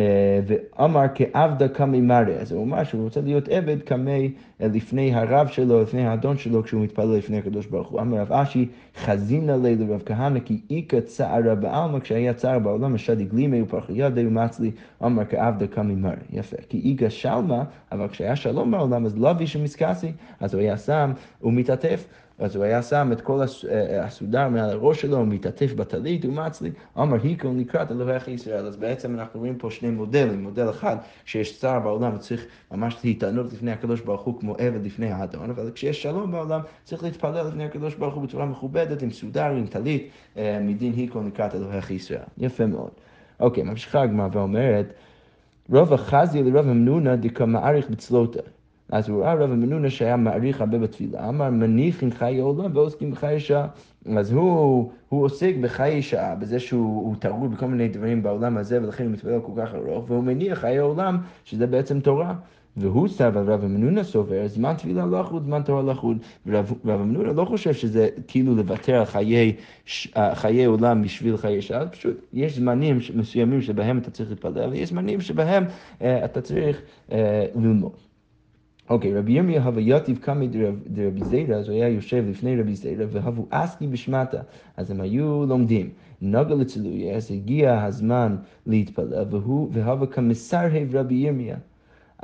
אה, 0.00 0.40
ואמר 0.46 1.04
כעבדה 1.14 1.68
קמי 1.68 2.00
מרי, 2.00 2.34
אז 2.34 2.52
הוא 2.52 2.64
אמר 2.64 2.84
שהוא 2.84 3.04
רוצה 3.04 3.20
להיות 3.20 3.48
עבד 3.48 3.82
קמי 3.82 4.32
אה, 4.60 4.66
לפני 4.72 5.14
הרב 5.14 5.48
שלו, 5.48 5.82
לפני 5.82 6.06
האדון 6.06 6.38
שלו, 6.38 6.62
כשהוא 6.62 6.82
מתפלל 6.82 7.16
לפני 7.16 7.38
הקדוש 7.38 7.66
ברוך 7.66 7.88
הוא. 7.88 8.00
אמר 8.00 8.18
רב 8.18 8.32
אשי, 8.32 8.68
חזינה 8.96 9.56
לי 9.56 9.76
לרב 9.76 10.02
כהנא, 10.06 10.40
כי 10.40 10.60
איכא 10.70 11.00
צערה 11.00 11.54
בעלמא, 11.54 11.98
כשהיה 11.98 12.34
צער 12.34 12.58
בעולם, 12.58 12.94
משדי 12.94 13.24
גלימי 13.24 13.62
ופרחיה 13.62 14.10
די 14.10 14.26
ומצלי, 14.26 14.70
אמר 15.04 15.24
כעבדה 15.24 15.66
קמי 15.66 15.94
מרי. 15.94 16.16
יפה. 16.32 16.56
כי 16.68 16.92
איכא 16.92 17.08
שלמה, 17.08 17.64
אבל 17.92 18.08
כשהיה 18.08 18.36
שלום 18.36 18.70
בעולם, 18.70 19.06
אז 19.06 19.18
לא 19.18 19.30
אבישו 19.30 19.58
מסקסי, 19.58 20.12
אז 20.40 20.54
הוא 20.54 20.60
היה 20.60 20.76
שם, 20.76 21.12
הוא 21.40 21.52
מתעטף. 21.52 22.06
אז 22.38 22.56
הוא 22.56 22.64
היה 22.64 22.82
שם 22.82 23.08
את 23.12 23.20
כל 23.20 23.40
אה, 23.68 24.04
הסודר 24.04 24.48
מעל 24.48 24.70
הראש 24.70 25.00
שלו, 25.00 25.26
מתעטף 25.26 25.72
בטלית 25.72 26.24
ומצלי, 26.24 26.70
אמר 26.98 27.16
היקון 27.22 27.58
לקראת 27.58 27.90
אלוהיך 27.90 28.28
ישראל. 28.28 28.66
אז 28.66 28.76
בעצם 28.76 29.14
אנחנו 29.14 29.40
רואים 29.40 29.58
פה 29.58 29.70
שני 29.70 29.90
מודלים, 29.90 30.42
מודל 30.42 30.70
אחד 30.70 30.96
שיש 31.24 31.58
צער 31.58 31.80
בעולם 31.80 32.14
וצריך 32.14 32.46
ממש 32.70 32.96
להתענות 33.04 33.52
לפני 33.52 33.72
הקדוש 33.72 34.00
ברוך 34.00 34.22
הוא 34.22 34.40
כמו 34.40 34.54
עבד 34.58 34.84
לפני 34.84 35.10
האדון, 35.10 35.50
אבל 35.50 35.70
כשיש 35.74 36.02
שלום 36.02 36.32
בעולם 36.32 36.60
צריך 36.84 37.02
להתפלל 37.02 37.46
לפני 37.48 37.64
הקדוש 37.64 37.94
ברוך 37.94 38.14
הוא 38.14 38.22
בצורה 38.22 38.46
מכובדת, 38.46 39.02
עם 39.02 39.10
סודר, 39.10 39.50
עם 39.50 39.66
טלית, 39.66 40.10
אה, 40.36 40.58
מדין 40.62 40.92
היקון 40.92 41.26
לקראת 41.26 41.54
אלוהיך 41.54 41.90
ישראל. 41.90 42.20
יפה 42.38 42.66
מאוד. 42.66 42.90
אוקיי, 43.40 43.62
ממשיכה 43.62 44.02
הגמרא 44.02 44.28
ואומרת, 44.32 44.92
רוב 45.70 45.92
החזי 45.92 46.42
לרוב 46.42 46.68
המנונה 46.68 47.16
דקמאריך 47.16 47.90
בצלותה. 47.90 48.40
אז 48.88 49.08
הוא 49.08 49.22
ראה 49.22 49.34
רב 49.34 49.50
המנונה 49.50 49.90
שהיה 49.90 50.16
מעריך 50.16 50.60
הרבה 50.60 50.78
בתפילה, 50.78 51.28
אמר 51.28 51.50
מניחים 51.50 52.12
חיי 52.12 52.38
עולם 52.38 52.76
ועוסקים 52.76 53.10
בחיי 53.10 53.40
שעה. 53.40 53.66
אז 54.18 54.32
הוא, 54.32 54.90
הוא 55.08 55.24
עוסק 55.24 55.54
בחיי 55.60 56.02
שעה, 56.02 56.34
בזה 56.34 56.60
שהוא 56.60 57.16
טרוד 57.18 57.54
בכל 57.54 57.66
מיני 57.66 57.88
דברים 57.88 58.22
בעולם 58.22 58.56
הזה, 58.56 58.82
ולכן 58.82 59.04
הוא 59.04 59.12
מתפלל 59.12 59.40
כל 59.40 59.52
כך 59.56 59.74
ארוך, 59.74 60.10
והוא 60.10 60.24
מניח 60.24 60.58
חיי 60.58 60.78
עולם, 60.78 61.18
שזה 61.44 61.66
בעצם 61.66 62.00
תורה. 62.00 62.34
והוא 62.76 63.08
סבר, 63.08 63.52
רב 63.52 63.64
המנונה 63.64 64.04
סובר, 64.04 64.48
זמן 64.48 64.74
תפילה 64.74 65.06
לא 65.06 65.20
לחוד, 65.20 65.44
זמן 65.44 65.62
תורה 65.62 65.82
לחוד. 65.82 66.18
ורב 66.46 66.72
המנונה 66.84 67.32
לא 67.32 67.44
חושב 67.44 67.72
שזה 67.72 68.08
כאילו 68.28 68.54
לוותר 68.54 68.94
על 68.94 69.04
חיי, 69.04 69.56
חיי 70.34 70.64
עולם 70.64 71.02
בשביל 71.02 71.36
חיי 71.36 71.62
שעה, 71.62 71.88
פשוט 71.88 72.16
יש 72.32 72.56
זמנים 72.56 72.98
מסוימים 73.14 73.62
שבהם 73.62 73.98
אתה 73.98 74.10
צריך 74.10 74.30
להתפלל, 74.30 74.70
ויש 74.70 74.88
זמנים 74.88 75.20
שבהם 75.20 75.64
uh, 75.64 76.04
אתה 76.24 76.40
צריך 76.40 76.82
uh, 77.08 77.12
ללמוד. 77.54 78.05
אוקיי, 78.90 79.18
רבי 79.18 79.32
ירמיה 79.32 79.64
הוויותיב 79.64 80.18
קמי 80.18 80.48
דרבי 80.86 81.24
זיירא, 81.24 81.54
אז 81.54 81.68
הוא 81.68 81.76
היה 81.76 81.88
יושב 81.88 82.24
לפני 82.28 82.60
רבי 82.60 82.74
זיירא, 82.74 83.04
והבו 83.10 83.46
אסקי 83.50 83.86
בשמטה, 83.86 84.40
אז 84.76 84.90
הם 84.90 85.00
היו 85.00 85.46
לומדים. 85.46 85.90
נגע 86.22 86.54
לצלויה, 86.54 87.16
אז 87.16 87.30
הגיע 87.32 87.84
הזמן 87.84 88.36
להתפלל, 88.66 89.24
והווה 89.72 90.06
כמסרהב 90.06 90.96
רבי 90.96 91.14
ירמיה. 91.14 91.56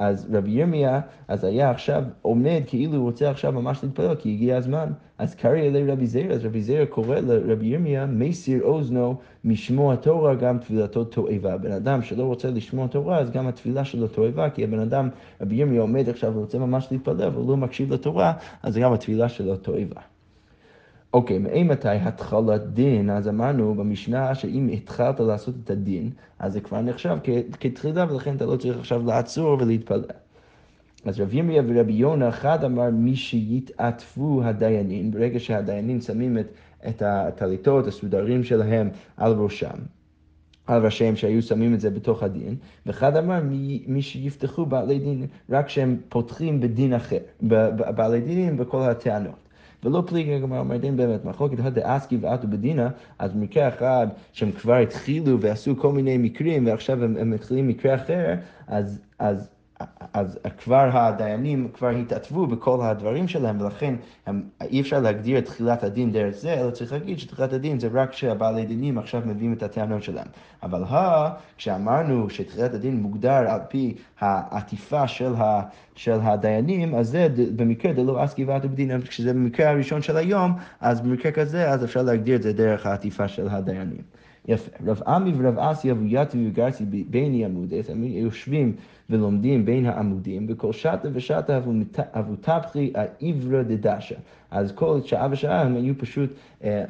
אז 0.02 0.28
רבי 0.32 0.50
ירמיה, 0.50 1.00
אז 1.28 1.44
היה 1.44 1.71
עכשיו 1.71 2.04
עומד 2.23 2.62
כאילו 2.66 2.97
הוא 2.97 3.04
רוצה 3.04 3.30
עכשיו 3.30 3.52
ממש 3.52 3.85
להתפלל, 3.85 4.14
כי 4.14 4.32
הגיע 4.32 4.56
הזמן. 4.56 4.92
אז 5.18 5.35
קרא 5.35 5.56
אלי 5.56 5.90
רבי 5.92 6.06
זיירה, 6.06 6.35
אז 6.35 6.44
רבי 6.44 6.62
זיירה 6.62 6.87
קורא 6.87 7.16
לרבי 7.16 7.66
ירמיה, 7.66 8.06
מסיר 8.06 8.62
אוזנו 8.62 9.16
משמוע 9.44 9.97
תורה, 9.97 10.35
גם 10.35 10.59
תפילתו 10.59 11.04
תועבה. 11.04 11.56
בן 11.56 11.73
אדם 11.73 12.02
שלא 12.02 12.25
רוצה 12.25 12.50
לשמוע 12.50 12.87
תורה, 12.87 13.18
אז 13.18 13.30
גם 13.30 13.47
התפילה 13.47 13.85
שלו 13.85 14.09
תועבה, 14.09 14.50
כי 14.50 14.64
הבן 14.64 14.78
אדם, 14.78 15.09
רבי 15.40 15.56
ירמיה 15.56 15.80
עומד 15.80 16.09
עכשיו 16.09 16.32
ורוצה 16.37 16.59
ממש 16.59 16.88
להתפלל, 16.90 17.28
והוא 17.28 17.49
לא 17.49 17.56
מקשיב 17.56 17.92
לתורה, 17.92 18.32
אז 18.62 18.78
גם 18.78 18.92
התפילה 18.92 19.28
שלו 19.28 19.56
תועבה. 19.56 20.00
אוקיי, 21.14 21.38
מאימתי 21.38 21.88
התחלת 21.88 22.73
דין? 22.73 23.11
אז 23.11 23.28
אמרנו 23.28 23.75
במשנה 23.75 24.35
שאם 24.35 24.69
התחלת 24.73 25.21
לעשות 25.21 25.54
את 25.64 25.71
הדין, 25.71 26.11
אז 26.38 26.52
זה 26.52 26.61
כבר 26.61 26.81
נחשב 26.81 27.19
כתחילה, 27.61 28.07
ולכן 28.11 28.37
אתה 28.37 28.47
לא 28.47 28.57
צריך 28.57 28.78
עכשיו 28.78 29.07
לעצור 29.07 29.59
ולהתפלל. 29.61 30.02
אז 31.04 31.21
רב 31.21 31.35
ירמיה 31.35 31.62
ורבי 31.66 31.92
יונה, 31.92 32.28
אחד 32.28 32.64
אמר 32.64 32.90
מי 32.90 33.16
שיתעטפו 33.16 34.42
הדיינים, 34.45 35.11
ברגע 35.11 35.40
שהדיינים 35.40 36.00
שמים 36.00 36.38
את, 36.38 36.47
את 36.88 37.02
הטליתות, 37.07 37.87
הסודרים 37.87 38.45
שלהם 38.45 38.90
על 39.16 39.33
ראשם. 39.33 39.78
על 40.66 40.85
ראשיהם 40.85 41.16
שהיו 41.16 41.42
שמים 41.42 41.75
את 41.75 41.81
זה 41.81 41.90
בתוך 41.90 42.23
הדין, 42.23 42.57
ואחד 42.87 43.16
אמר 43.16 43.42
מי, 43.42 43.85
מי 43.87 44.02
שיפתחו 44.02 44.66
בעלי 44.66 44.99
דין 44.99 45.26
רק 45.50 45.66
כשהם 45.66 45.97
פותחים 46.09 46.61
בדין 46.61 46.95
אחר, 46.95 47.19
בעלי 47.97 48.21
דינים 48.21 48.57
בכל 48.57 48.83
הטענות. 48.83 49.42
ולא 49.85 50.03
פליגי 50.07 50.35
הגמרא 50.35 50.59
אומר 50.59 50.77
דין 50.77 50.97
באמת 50.97 51.25
מחלוקת 51.25 51.57
הדאסקי 51.61 52.17
ועטו 52.21 52.49
בדינה, 52.49 52.91
אז 53.19 53.33
במקרה 53.33 53.69
אחד 53.69 54.07
שהם 54.33 54.53
כבר 54.53 54.75
התחילו 54.75 55.41
ועשו 55.41 55.77
כל 55.77 55.93
מיני 55.93 56.19
מקרים 56.19 56.67
ועכשיו 56.67 57.05
הם, 57.05 57.17
הם 57.17 57.31
מתחילים 57.31 57.69
מקרה 57.69 57.95
אחר, 57.95 58.35
אז, 58.67 59.01
אז 59.19 59.51
אז 60.12 60.39
כבר 60.59 60.91
הדיינים 60.93 61.69
כבר 61.75 61.89
התעטבו 61.89 62.47
בכל 62.47 62.79
הדברים 62.83 63.29
שלהם, 63.29 63.61
ולכן 63.61 63.95
הם, 64.27 64.43
אי 64.61 64.81
אפשר 64.81 65.01
להגדיר 65.01 65.39
את 65.39 65.45
תחילת 65.45 65.85
הדין 65.85 66.12
דרך 66.12 66.35
זה, 66.35 66.55
אלא 66.55 66.71
צריך 66.71 66.93
להגיד 66.93 67.19
שתחילת 67.19 67.53
הדין 67.53 67.81
זה 67.81 67.89
רק 67.93 68.11
כשהבעלי 68.11 68.67
דינים 68.67 68.99
עכשיו 68.99 69.23
מביאים 69.27 69.53
את 69.53 69.62
הטענות 69.62 70.03
שלהם. 70.03 70.27
אבל 70.62 70.85
ה, 70.85 71.31
כשאמרנו 71.57 72.31
שתחילת 72.31 72.75
הדין 72.75 72.97
מוגדר 73.01 73.51
על 73.51 73.61
פי 73.69 73.95
העטיפה 74.21 75.09
של, 75.09 75.35
ה, 75.35 75.62
של 75.95 76.19
הדיינים, 76.23 76.95
אז 76.95 77.09
זה 77.09 77.29
במקרה 77.57 77.93
דלא 77.93 78.25
אסקי 78.25 78.45
ואתו 78.45 78.69
בדין, 78.69 79.01
כשזה 79.01 79.33
במקרה 79.33 79.71
הראשון 79.71 80.03
של 80.03 80.17
היום, 80.17 80.53
אז 80.81 81.01
במקרה 81.01 81.33
כזה, 81.33 81.71
אז 81.71 81.85
אפשר 81.85 82.03
להגדיר 82.03 82.37
את 82.37 82.43
זה 82.43 82.53
דרך 82.53 82.87
העטיפה 82.87 83.29
של 83.29 83.49
הדיינים. 83.49 84.22
יפה. 84.49 84.71
רב 84.87 85.03
עמי 85.07 85.33
ורב 85.37 85.59
אסי 85.59 85.91
אבו 85.91 86.05
יתי 86.07 86.49
וגרסי 86.49 86.85
ביני 86.85 87.45
עמודת, 87.45 87.91
הם 87.91 88.05
יושבים 88.05 88.77
ולומדים 89.11 89.65
בין 89.65 89.87
העמודים, 89.87 90.47
וכל 90.49 90.73
שטה 90.73 91.09
ושטה 91.13 91.61
אבו 92.15 92.37
תפחי 92.41 92.93
העברה 92.95 93.63
דדשה. 93.63 94.15
אז 94.51 94.73
כל 94.73 95.01
שעה 95.05 95.29
ושעה 95.31 95.63
הם 95.63 95.77
היו 95.77 95.99
פשוט 95.99 96.31
אה, 96.65 96.85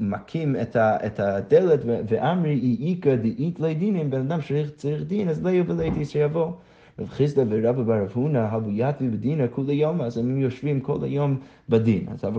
מכים 0.00 0.56
את, 0.60 1.20
הדלת, 1.20 1.80
ואמרי 1.84 2.52
אי 2.52 2.94
איכא 2.94 3.16
דאית 3.16 3.60
לי 3.60 3.74
דינים, 3.74 4.10
בן 4.10 4.20
אדם 4.20 4.40
שצריך 4.40 5.02
דין, 5.02 5.28
אז 5.28 5.44
ליהו 5.44 5.66
ולייתי 5.66 6.04
שיבוא. 6.04 6.52
רב 6.98 7.08
חיסדא 7.08 7.44
ורבא 7.48 7.82
בר 7.82 8.06
הונא, 8.14 8.38
הבו 8.38 8.70
יתבי 8.72 9.08
בדינא 9.08 9.44
כולי 9.50 9.74
יום, 9.74 10.00
אז 10.00 10.18
הם 10.18 10.40
יושבים 10.40 10.80
כל 10.80 10.98
היום 11.02 11.36
בדין. 11.68 12.06
אז 12.08 12.24
אבל 12.24 12.38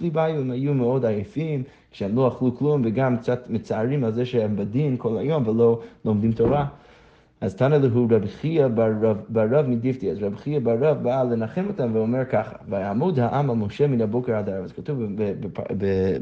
לי 0.00 0.10
באיו, 0.10 0.40
הם 0.40 0.50
היו 0.50 0.74
מאוד 0.74 1.04
עייפים, 1.04 1.62
כשהם 1.90 2.16
לא 2.16 2.28
אכלו 2.28 2.56
כלום, 2.56 2.82
וגם 2.84 3.16
קצת 3.16 3.50
מצערים 3.50 4.04
על 4.04 4.12
זה 4.12 4.26
שהם 4.26 4.56
בדין 4.56 4.96
כל 4.98 5.18
היום 5.18 5.48
ולא 5.48 5.80
לומדים 6.04 6.32
תורה. 6.32 6.66
אז 7.40 7.54
תנא 7.54 7.74
להו 7.74 8.06
רב 8.10 8.26
חייא 8.26 8.68
בר 9.28 9.46
רב 9.50 9.66
מדיפתי, 9.66 10.10
אז 10.10 10.22
רב 10.22 10.36
חייא 10.36 10.60
בר 10.60 10.76
רב 10.80 11.02
בא 11.02 11.22
לנחם 11.22 11.64
אותם 11.68 11.90
ואומר 11.92 12.24
ככה, 12.24 12.56
ויעמוד 12.68 13.20
העם 13.20 13.50
על 13.50 13.56
משה 13.56 13.86
מן 13.86 14.00
הבוקר 14.00 14.34
עד 14.36 14.48
הערב, 14.48 14.64
אז 14.64 14.72
כתוב 14.72 14.98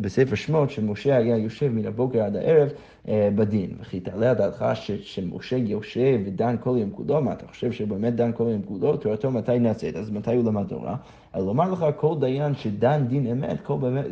בספר 0.01 0.35
שמות 0.35 0.71
שמשה 0.71 1.17
היה 1.17 1.37
יושב 1.37 1.69
מן 1.69 1.87
הבוקר 1.87 2.23
עד 2.23 2.37
הערב 2.37 2.69
אה, 3.09 3.29
בדין, 3.35 3.71
וכי 3.81 4.01
תעלה 4.01 4.31
על 4.31 4.37
דעתך 4.37 4.65
שמשה 5.03 5.57
יושב 5.57 6.21
ודן 6.27 6.57
כל 6.61 6.77
יום 6.79 6.91
כולו, 6.91 7.23
מה 7.23 7.33
אתה 7.33 7.47
חושב 7.47 7.73
שבאמת 7.73 8.15
דן 8.15 8.31
כל 8.35 8.45
יום 8.45 8.63
כולו, 8.63 8.97
תורתו 8.97 9.31
מתי 9.31 9.59
נעשית, 9.59 9.97
אז 9.97 10.11
מתי 10.11 10.35
הוא 10.35 10.45
למד 10.45 10.67
תורה? 10.69 10.97
אלא 11.35 11.47
לומר 11.47 11.71
לך 11.71 11.87
כל 11.97 12.15
דיין 12.21 12.55
שדן 12.55 13.07
דין 13.09 13.27
אמת, 13.27 13.61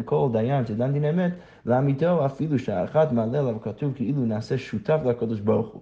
כל, 0.04 0.28
דיין 0.32 0.66
שדן 0.66 0.92
דין 0.92 1.04
אמת, 1.04 1.32
לעמיתו 1.66 2.26
אפילו 2.26 2.58
שעה 2.58 2.84
מעלה 3.12 3.38
עליו 3.38 3.60
כתוב 3.60 3.92
כאילו 3.94 4.24
נעשה 4.24 4.58
שותף 4.58 5.00
לקדוש 5.04 5.40
ברוך 5.40 5.72
הוא. 5.72 5.80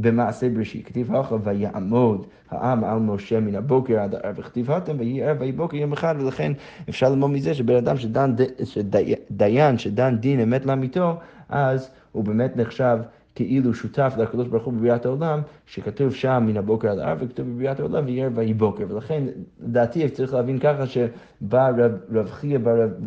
במעשה 0.00 0.48
בראשית. 0.48 0.86
כתיב 0.86 1.14
הלכה 1.14 1.36
ויעמוד 1.44 2.26
העם 2.50 2.84
על 2.84 2.98
משה 2.98 3.40
מן 3.40 3.54
הבוקר 3.54 4.00
עד 4.00 4.14
הערב, 4.14 4.34
וכתיב 4.38 4.70
התם 4.70 4.96
ויהי 4.98 5.22
ערב 5.22 5.36
ויהי 5.40 5.52
בוקר 5.52 5.76
יום 5.76 5.92
אחד, 5.92 6.14
ולכן 6.18 6.52
אפשר 6.88 7.08
ללמוד 7.10 7.30
מזה 7.30 7.54
שבן 7.54 7.76
אדם 7.76 7.96
שדן, 7.96 8.34
שדיין 8.64 9.78
שדן 9.78 10.16
דין 10.16 10.40
אמת 10.40 10.66
לאמיתו, 10.66 11.14
אז 11.48 11.90
הוא 12.12 12.24
באמת 12.24 12.56
נחשב 12.56 12.98
כאילו 13.34 13.74
שותף 13.74 14.14
לקדוש 14.18 14.48
ברוך 14.48 14.64
הוא 14.64 14.74
בבריאת 14.74 15.06
העולם, 15.06 15.40
שכתוב 15.66 16.14
שם 16.14 16.44
מן 16.46 16.56
הבוקר 16.56 16.90
עד 16.90 16.98
הערב, 16.98 17.18
וכתוב 17.20 17.48
בבריאת 17.48 17.80
העולם 17.80 18.04
ויהי 18.06 18.22
ערב 18.22 18.32
ויהי 18.38 18.54
בוקר. 18.54 18.84
ולכן, 18.88 19.22
לדעתי, 19.60 20.08
צריך 20.08 20.34
להבין 20.34 20.58
ככה 20.58 20.86
שבא 20.86 21.70
רב 22.12 22.30
חייא 22.30 22.58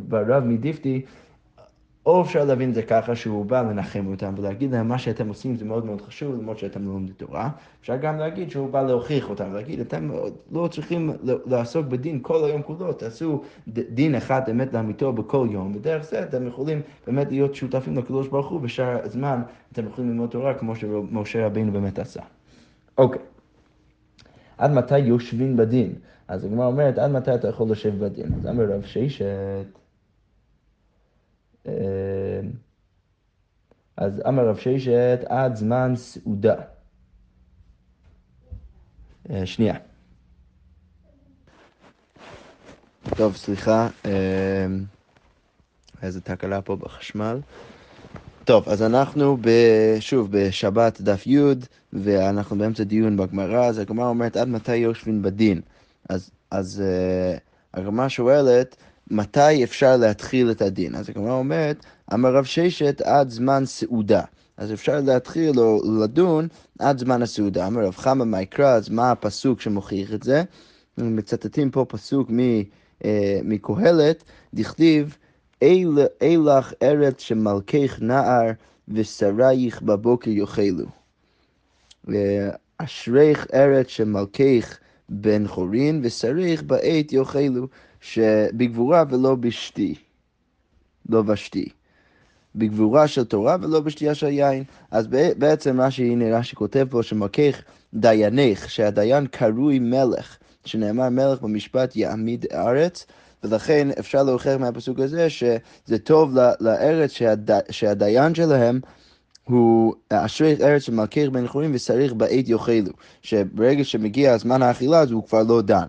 ברב 0.08 0.44
מדיפתי, 0.44 1.02
או 2.06 2.22
אפשר 2.22 2.46
להבין 2.46 2.70
את 2.70 2.76
זה 2.76 2.84
ככה 2.84 3.16
שהוא 3.16 3.46
בא 3.46 3.62
לנחם 3.62 4.08
אותם 4.08 4.34
ולהגיד 4.38 4.72
להם 4.72 4.88
מה 4.88 4.98
שאתם 4.98 5.28
עושים 5.28 5.56
זה 5.56 5.66
מאוד 5.66 5.86
מאוד 5.86 6.02
חשוב 6.02 6.36
למרות 6.36 6.58
שאתם 6.58 6.86
לא 6.86 6.94
לומדים 6.94 7.14
תורה. 7.14 7.50
אפשר 7.82 7.98
גם 7.98 8.18
להגיד 8.18 8.52
שהוא 8.52 8.70
בא 8.70 8.82
להוכיח 8.82 9.30
אותם 9.30 9.46
ולהגיד 9.52 9.80
אתם 9.80 10.12
לא 10.52 10.68
צריכים 10.68 11.12
לעסוק 11.46 11.86
בדין 11.86 12.20
כל 12.22 12.44
היום 12.46 12.62
כולו, 12.62 12.94
תעשו 12.94 13.42
דין 13.68 14.16
אחד 14.16 14.42
אמת 14.50 14.74
לאמיתו 14.74 15.14
בכל 15.14 15.48
יום 15.52 15.76
ודרך 15.76 16.04
זה 16.04 16.24
אתם 16.24 16.48
יכולים 16.48 16.82
באמת 17.08 17.32
להיות 17.32 17.56
שותפים 17.56 17.98
לקדוש 17.98 18.28
ברוך 18.28 18.50
הוא 18.50 18.62
בשאר 18.62 19.00
הזמן 19.04 19.42
אתם 19.72 19.88
יכולים 19.88 20.10
ללמוד 20.10 20.30
תורה 20.30 20.54
כמו 20.54 20.76
שמשה 20.76 21.46
רבינו 21.46 21.72
באמת 21.72 22.00
עשה. 22.00 22.22
אוקיי. 22.98 23.22
עד 24.58 24.72
מתי 24.72 25.00
יושבים 25.00 25.58
בדין? 25.58 25.94
אז 26.28 26.46
הגמרא 26.46 26.66
אומרת 26.66 26.98
עד 26.98 27.12
מתי 27.12 27.36
אתה 27.36 27.48
יכול 27.48 27.72
לשבת 27.72 27.94
בדין? 27.94 28.34
אז 28.34 28.48
אמר 28.48 28.64
רב 28.64 28.82
ששת 28.86 29.81
אז 33.98 34.22
אמר 34.28 34.48
רב 34.48 34.58
ששת 34.58 35.20
עד 35.26 35.56
זמן 35.56 35.94
סעודה. 35.96 36.56
אה, 39.30 39.46
שנייה. 39.46 39.76
טוב, 43.16 43.36
סליחה, 43.36 43.88
אמ, 44.06 44.12
איזה 46.04 46.22
תקלה 46.22 46.62
פה 46.62 46.76
בחשמל. 46.76 47.40
טוב, 48.44 48.70
אז 48.70 48.82
אנחנו 48.84 49.38
ב, 49.42 49.50
שוב 50.00 50.28
בשבת 50.32 51.02
דף 51.02 51.28
י' 51.28 51.40
ואנחנו 51.94 52.58
באמצע 52.58 52.84
דיון 52.84 53.18
בגמרא, 53.18 53.66
אז 53.66 53.78
הגמרא 53.78 54.08
אומרת 54.08 54.38
עד 54.38 54.48
מתי 54.48 54.76
יושבים 54.76 55.22
בדין. 55.22 55.62
אז, 56.10 56.32
אז 56.52 56.84
uh, 56.84 57.40
הגמרא 57.74 58.08
שואלת, 58.08 58.76
מתי 59.12 59.64
אפשר 59.64 59.98
להתחיל 59.98 60.52
את 60.52 60.62
הדין. 60.62 60.96
אז 60.96 61.10
הגמרא 61.10 61.34
אומרת, 61.34 61.86
אמר 62.14 62.36
רב 62.36 62.44
ששת 62.44 63.02
עד 63.02 63.30
זמן 63.30 63.66
סעודה. 63.66 64.22
אז 64.58 64.74
אפשר 64.74 65.00
להתחיל 65.02 65.60
או 65.60 65.82
לדון 66.04 66.48
עד 66.80 66.98
זמן 66.98 67.22
הסעודה. 67.22 67.68
אמר 67.68 67.86
רב 67.86 67.96
חמא 67.96 68.24
מה 68.24 68.42
יקרא, 68.42 68.76
אז 68.76 68.90
מה 68.90 69.12
הפסוק 69.12 69.62
שמוכיח 69.62 70.14
את 70.14 70.24
זה? 70.24 70.44
מצטטים 70.98 71.72
פה 71.72 71.86
פסוק 71.90 72.32
אה, 73.06 73.40
מקהלת, 73.44 74.24
דכתיב, 74.54 75.18
אילך 76.22 76.74
ארץ 76.82 77.22
שמלכך 77.22 77.98
נער 78.02 78.52
ושרייך 78.88 79.82
בבוקר 79.82 80.30
יאכלו. 80.30 80.86
אה, 82.10 82.50
אשריך 82.78 83.48
ארץ 83.54 83.88
שמלכך 83.88 84.78
בן 85.12 85.48
חורין 85.48 86.02
ושריך 86.04 86.64
בעת 86.64 87.14
יאכלו. 87.14 87.68
שבגבורה 88.02 89.04
ולא 89.10 89.36
בשתי, 89.36 89.96
לא 91.10 91.22
בשתי. 91.22 91.70
בגבורה 92.56 93.08
של 93.08 93.24
תורה 93.24 93.58
ולא 93.62 93.80
בשתייה 93.80 94.16
של 94.16 94.28
יין. 94.28 94.64
אז 94.92 95.08
בעצם 95.38 95.78
מה 95.78 95.92
שהנה 95.92 96.38
רש"י 96.38 96.56
כותב 96.56 96.88
פה, 96.90 97.04
שמכך 97.04 97.62
דיינך, 97.94 98.70
שהדיין 98.70 99.28
קרוי 99.28 99.80
מלך, 99.80 100.38
שנאמר 100.66 101.10
מלך 101.10 101.42
במשפט 101.42 101.96
יעמיד 101.96 102.46
ארץ, 102.54 103.06
ולכן 103.44 103.88
אפשר 104.00 104.24
להוכיח 104.24 104.60
מהפסוק 104.60 105.00
הזה 105.00 105.30
שזה 105.30 106.00
טוב 106.04 106.38
לארץ 106.60 107.12
שהד... 107.12 107.52
שהדיין 107.70 108.36
שלהם 108.36 108.80
הוא 109.44 109.94
אשרי 110.10 110.56
ארץ 110.62 110.82
שמלכך 110.82 111.26
בן 111.32 111.48
חורים 111.48 111.72
ושריך 111.74 112.14
בעת 112.14 112.50
יאכלו, 112.50 112.92
שברגע 113.22 113.84
שמגיע 113.84 114.38
זמן 114.38 114.62
האכילה 114.62 115.00
אז 115.00 115.12
הוא 115.12 115.24
כבר 115.24 115.44
לא 115.44 115.62
דן. 115.62 115.88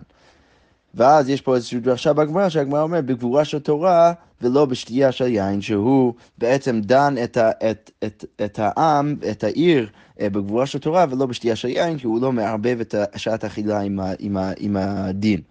ואז 0.95 1.29
יש 1.29 1.41
פה 1.41 1.55
איזושהי 1.55 1.79
דרשה 1.79 2.13
בגמרא, 2.13 2.49
שהגמרא 2.49 2.81
אומרת 2.81 3.05
בגבורה 3.05 3.45
של 3.45 3.59
תורה 3.59 4.13
ולא 4.41 4.65
בשתייה 4.65 5.11
של 5.11 5.27
יין, 5.27 5.61
שהוא 5.61 6.13
בעצם 6.37 6.81
דן 6.81 7.15
את, 7.23 7.37
ה, 7.37 7.51
את, 7.71 7.91
את, 8.03 8.25
את 8.45 8.59
העם, 8.61 9.15
את 9.31 9.43
העיר, 9.43 9.89
אה, 10.21 10.29
בגבורה 10.29 10.65
של 10.65 10.79
תורה 10.79 11.05
ולא 11.09 11.25
בשתייה 11.25 11.55
של 11.55 11.67
יין, 11.67 11.97
כי 11.97 12.07
הוא 12.07 12.21
לא 12.21 12.31
מערבב 12.31 12.77
את 12.81 12.95
שעת 13.15 13.43
האכילה 13.43 13.79
עם, 13.79 13.99
עם, 14.19 14.37
עם 14.57 14.77
הדין. 14.77 15.41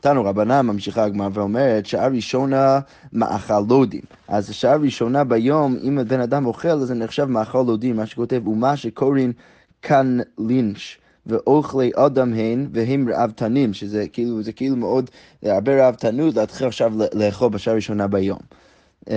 תנו 0.00 0.24
רבנן 0.24 0.66
ממשיכה 0.66 1.04
הגמרא 1.04 1.28
ואומרת 1.32 1.86
שעה 1.86 2.08
ראשונה 2.08 2.80
מאכל 3.12 3.60
לודים. 3.68 4.02
אז 4.28 4.52
שעה 4.52 4.76
ראשונה 4.76 5.24
ביום, 5.24 5.76
אם 5.82 5.98
בן 6.08 6.20
אדם 6.20 6.46
אוכל, 6.46 6.68
אז 6.68 6.80
זה 6.80 6.94
נחשב 6.94 7.24
מאכל 7.24 7.64
לודים, 7.66 7.96
מה 7.96 8.06
שכותב, 8.06 8.48
ומה 8.48 8.76
שקוראים 8.76 9.32
כאן 9.82 10.18
לינץ'. 10.38 10.96
ואוכלי 11.26 11.90
אדם 11.96 12.34
הן, 12.34 12.68
והם 12.72 13.08
ראוותנים, 13.08 13.74
שזה 13.74 14.06
כאילו, 14.12 14.42
זה 14.42 14.52
כאילו 14.52 14.76
מאוד, 14.76 15.10
הרבה 15.42 15.84
ראוותנות 15.84 16.34
להתחיל 16.34 16.66
עכשיו 16.66 16.92
לאכול 17.14 17.48
בשעה 17.48 17.74
ראשונה 17.74 18.06
ביום. 18.06 18.38
אמ, 19.10 19.14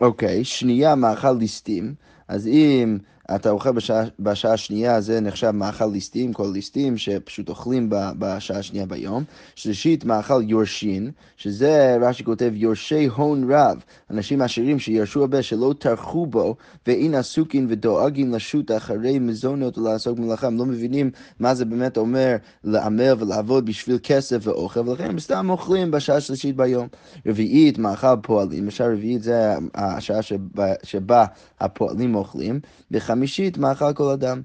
אוקיי, 0.00 0.44
שנייה 0.44 0.94
מאכל 0.94 1.32
ליסטים, 1.32 1.94
אז 2.28 2.46
אם 2.46 2.98
אתה 3.34 3.50
אוכל 3.50 3.72
בשעה, 3.72 4.02
בשעה 4.20 4.52
השנייה, 4.52 5.00
זה 5.00 5.20
נחשב 5.20 5.50
מאכל 5.50 5.86
ליסטים, 5.86 6.32
כל 6.32 6.50
ליסטים 6.52 6.98
שפשוט 6.98 7.48
אוכלים 7.48 7.86
בשעה 7.90 8.58
השנייה 8.58 8.86
ביום. 8.86 9.24
שלישית, 9.54 10.04
מאכל 10.04 10.42
יורשין, 10.46 11.10
שזה 11.36 11.96
רש"י 12.00 12.24
כותב 12.24 12.52
יורשי 12.54 13.06
הון 13.06 13.52
רב, 13.52 13.82
אנשים 14.10 14.42
עשירים 14.42 14.78
שירשו 14.78 15.20
הרבה 15.20 15.42
שלא 15.42 15.74
טרחו 15.78 16.26
בו, 16.26 16.56
ואין 16.86 17.14
עסוקין 17.14 17.66
ודואגים 17.68 18.34
לשוט 18.34 18.70
אחרי 18.70 19.18
מזונות 19.18 19.78
ולעסוק 19.78 20.18
מלאכה, 20.18 20.46
הם 20.46 20.58
לא 20.58 20.66
מבינים 20.66 21.10
מה 21.40 21.54
זה 21.54 21.64
באמת 21.64 21.96
אומר 21.96 22.36
לעמל 22.64 23.12
ולעבוד 23.18 23.66
בשביל 23.66 23.98
כסף 24.02 24.38
ואוכל, 24.42 24.88
ולכן 24.88 25.10
הם 25.10 25.18
סתם 25.18 25.50
אוכלים 25.50 25.90
בשעה 25.90 26.16
השלישית 26.16 26.56
ביום. 26.56 26.88
רביעית, 27.26 27.78
מאכל 27.78 28.16
פועלים, 28.22 28.66
בשעה 28.66 28.92
רביעית 28.92 29.22
זה 29.22 29.54
השעה 29.74 30.22
שבה, 30.22 30.66
שבה 30.82 31.24
הפועלים 31.60 32.14
אוכלים. 32.14 32.60
בחמישית, 33.20 33.58
מאכל 33.58 33.94
כל 33.94 34.10
אדם. 34.12 34.42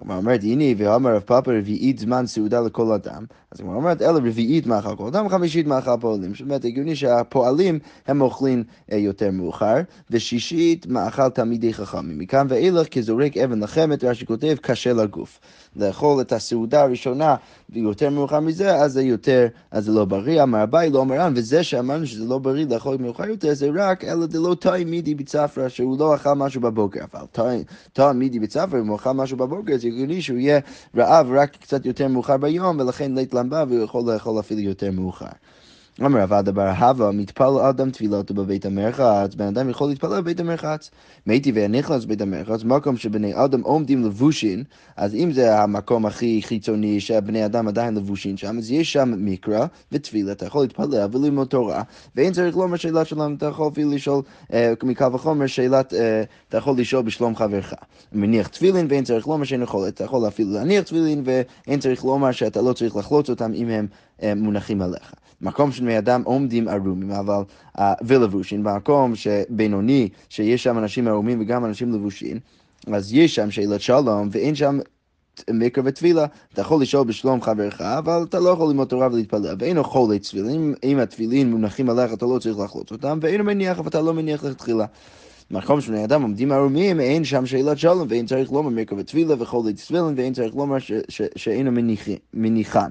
הגמרא 0.00 0.16
אומרת, 0.16 0.40
הנה, 0.42 0.64
ואמר 0.76 1.14
רב 1.14 1.20
פאפה 1.20 1.52
רביעית 1.52 1.98
זמן 1.98 2.26
סעודה 2.26 2.60
לכל 2.60 2.92
אדם. 2.92 3.24
אז 3.52 3.60
הגמרא 3.60 3.76
אומרת, 3.76 4.02
אלא 4.02 4.18
רביעית 4.18 4.66
מאכל 4.66 4.96
כל 4.96 5.06
אדם, 5.06 5.28
חמישית 5.28 5.66
מאכל 5.66 5.96
פועלים. 6.00 6.32
זאת 6.32 6.40
אומרת, 6.40 6.64
הגיוני 6.64 6.96
שהפועלים 6.96 7.78
הם 8.06 8.20
אוכלים 8.20 8.64
אה, 8.92 8.96
יותר 8.96 9.30
מאוחר, 9.30 9.76
ושישית 10.10 10.86
מאכל 10.86 11.28
תלמידי 11.28 11.74
חכמים. 11.74 12.18
מכאן 12.18 12.46
ואילך 12.48 12.88
כזורק 12.88 13.36
אבן 13.36 13.60
לחמת, 13.62 14.04
רש"י 14.04 14.26
כותב, 14.26 14.56
קשה 14.60 14.92
לגוף. 14.92 15.40
לאכול 15.76 16.20
את 16.20 16.32
הסעודה 16.32 16.82
הראשונה 16.82 17.36
ויותר 17.70 18.10
מאוחר 18.10 18.40
מזה, 18.40 18.76
אז 18.76 18.92
זה 18.92 19.02
יותר, 19.02 19.46
אז 19.70 19.84
זה 19.84 19.92
לא 19.92 20.04
בריא. 20.04 20.42
אמר 20.42 20.62
אביי 20.62 20.90
לא 20.90 21.02
אמרן, 21.02 21.32
וזה 21.36 21.62
שאמרנו 21.62 22.06
שזה 22.06 22.24
לא 22.24 22.38
בריא 22.38 22.66
לאכול 22.70 22.96
מאוחר 22.96 23.28
יותר, 23.28 23.54
זה 23.54 23.70
רק 23.74 24.04
אלא 24.04 24.26
דלא 24.26 24.56
תאי 24.60 24.84
מידי 24.84 25.14
בצפרא, 25.14 25.68
שהוא 25.68 25.98
לא 25.98 26.14
אכל 26.14 26.32
משהו 26.32 26.60
בבוקר. 26.60 27.00
אבל 27.12 27.26
תאי 27.92 28.12
מידי 28.14 28.38
בצפרא, 28.38 28.80
אם 28.80 28.86
הוא 28.86 28.96
אכל 28.96 29.12
משהו 29.12 29.36
בבוקר, 29.36 29.76
זה 29.80 29.88
הגיוני 29.88 30.22
שהוא 30.22 30.38
יהיה 30.38 30.60
רעב 30.96 31.26
רק 31.30 31.56
קצת 31.56 31.86
יותר 31.86 32.08
מאוחר 32.08 32.36
ביום, 32.36 32.80
ולכן 32.80 33.14
לית 33.14 33.34
למבה 33.34 33.64
והוא 33.68 33.84
יכול 33.84 34.12
לאכול 34.12 34.40
אפילו 34.40 34.60
יותר 34.60 34.90
מאוחר. 34.90 35.26
אמר 36.00 36.20
רבא 36.20 36.40
דבר 36.40 36.68
הווה, 36.68 37.12
מתפלל 37.12 37.58
אדם 37.58 37.90
תפילתו 37.90 38.34
בבית 38.34 38.66
המרחץ, 38.66 39.34
בן 39.34 39.46
אדם 39.46 39.70
יכול 39.70 39.88
להתפלל 39.88 40.20
בבית 40.20 40.40
המרחץ. 40.40 40.90
מתי 41.26 41.52
ונכנס 41.54 42.04
בבית 42.04 42.20
המרחץ, 42.20 42.64
מקום 42.64 42.96
שבני 42.96 43.44
אדם 43.44 43.62
עומדים 43.62 44.04
לבושין, 44.04 44.64
אז 44.96 45.14
אם 45.14 45.32
זה 45.32 45.58
המקום 45.58 46.06
הכי 46.06 46.40
חיצוני 46.42 47.00
שהבני 47.00 47.44
אדם 47.44 47.68
עדיין 47.68 47.94
לבושין 47.94 48.36
שם, 48.36 48.58
אז 48.58 48.70
יש 48.70 48.92
שם 48.92 49.14
מקרא 49.18 49.66
ותפילה, 49.92 50.32
אתה 50.32 50.46
יכול 50.46 50.62
להתפלל 50.62 51.08
וללמוד 51.12 51.48
תורה, 51.48 51.82
ואין 52.16 52.32
צריך 52.32 52.56
לומר 52.56 52.76
שאלה 52.76 53.04
שלום, 53.04 53.34
אתה 53.34 53.46
יכול 53.46 53.68
אפילו 53.68 53.90
לשאול, 53.90 54.22
אה, 54.52 54.72
מקל 54.82 55.08
וחומר, 55.14 55.46
שאלת, 55.46 55.94
אה, 55.94 56.22
אתה 56.48 56.56
יכול 56.56 56.78
לשאול 56.78 57.02
בשלום 57.02 57.36
חברך. 57.36 57.74
מניח 58.12 58.48
תפילין 58.48 58.86
ואין 58.90 59.04
צריך 59.04 59.26
לומר 59.26 59.44
שאין 59.44 59.62
יכול, 59.62 59.88
אתה 59.88 60.04
יכול 60.04 60.28
אפילו 60.28 60.52
להניח 60.52 60.84
תפילין 60.84 61.22
ואין 61.24 61.80
צריך 61.80 62.04
לומר 62.04 62.32
שאתה 62.32 62.62
לא 62.62 62.72
צריך 62.72 62.96
לחלוץ 62.96 63.30
אותם 63.30 63.52
אם 63.54 63.68
הם 63.68 63.86
אה, 64.22 64.34
מונחים 64.34 64.82
עליך. 64.82 65.12
מקום 65.42 65.72
שבני 65.80 65.98
אדם 65.98 66.22
עומדים 66.24 66.68
ערומים, 66.68 67.10
אבל, 67.10 67.42
uh, 67.76 67.80
ולבושים, 68.02 68.62
במקום 68.62 69.14
שבינוני, 69.14 70.08
שיש 70.28 70.62
שם 70.62 70.78
אנשים 70.78 71.08
ערומים 71.08 71.40
וגם 71.40 71.64
אנשים 71.64 71.92
לבושים, 71.92 72.38
אז 72.92 73.14
יש 73.14 73.34
שם 73.34 73.50
שאלת 73.50 73.80
שלום, 73.80 74.28
ואין 74.32 74.54
שם 74.54 74.78
מקרא 75.50 75.82
וטבילה. 75.86 76.26
אתה 76.52 76.60
יכול 76.60 76.82
לשאול 76.82 77.06
בשלום 77.06 77.42
חברך, 77.42 77.80
אבל 77.80 78.22
אתה 78.28 78.40
לא 78.40 78.48
יכול 78.48 78.68
ללמוד 78.68 78.88
תורה 78.88 79.08
ולהתפלל. 79.12 79.56
ואין 79.58 79.78
אוכל 79.78 80.18
תפילין, 80.18 80.74
אם 80.84 80.98
התפילין 80.98 81.50
מונחים 81.50 81.90
עליך, 81.90 82.12
אתה 82.12 82.26
לא 82.26 82.38
צריך 82.38 82.58
לחלוץ 82.58 82.92
אותם, 82.92 83.18
ואין 83.22 83.42
מניח, 83.42 83.78
אבל 83.78 83.88
אתה 83.88 84.00
לא 84.00 84.14
מניח 84.14 84.44
לתחילה. 84.44 84.86
מקום 85.50 85.80
שבני 85.80 86.04
אדם 86.04 86.22
עומדים 86.22 86.52
ערומים, 86.52 87.00
אין 87.00 87.24
שם 87.24 87.46
שאלת 87.46 87.78
שלום, 87.78 88.06
ואין 88.08 88.26
צריך 88.26 88.52
לומר 88.52 88.70
מקרא 88.70 88.98
וטבילה 88.98 89.34
וכל 89.42 89.62
תפילין, 89.76 90.14
ואין 90.16 90.32
צריך 90.32 90.54
לומר 90.54 90.76
שאינו 91.36 91.70
מניחן. 92.34 92.90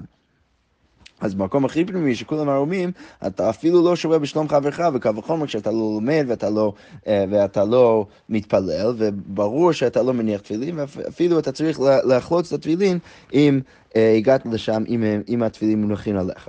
אז 1.20 1.34
במקום 1.34 1.64
הכי 1.64 1.84
פנימי 1.84 2.14
שכולם 2.14 2.48
ערומים, 2.48 2.92
אתה 3.26 3.50
אפילו 3.50 3.84
לא 3.84 3.96
שווה 3.96 4.18
בשלום 4.18 4.48
חברך, 4.48 4.80
וקל 4.94 5.18
וחומר 5.18 5.46
כשאתה 5.46 5.70
לא 5.70 5.76
לומד 5.76 6.24
ואתה 6.28 6.50
לא, 6.50 6.72
אה, 7.06 7.24
ואתה 7.30 7.64
לא 7.64 8.06
מתפלל, 8.28 8.94
וברור 8.96 9.72
שאתה 9.72 10.02
לא 10.02 10.14
מניח 10.14 10.40
תפילין, 10.40 10.78
ואפילו 10.78 11.38
אתה 11.38 11.52
צריך 11.52 11.80
לחלוץ 12.04 12.52
את 12.52 12.58
התפילין 12.58 12.98
אם 13.34 13.60
אה, 13.96 14.14
הגעת 14.16 14.46
לשם, 14.46 14.82
אם, 14.88 15.04
אם 15.28 15.42
התפילין 15.42 15.80
מונחים 15.80 16.16
עליך. 16.16 16.48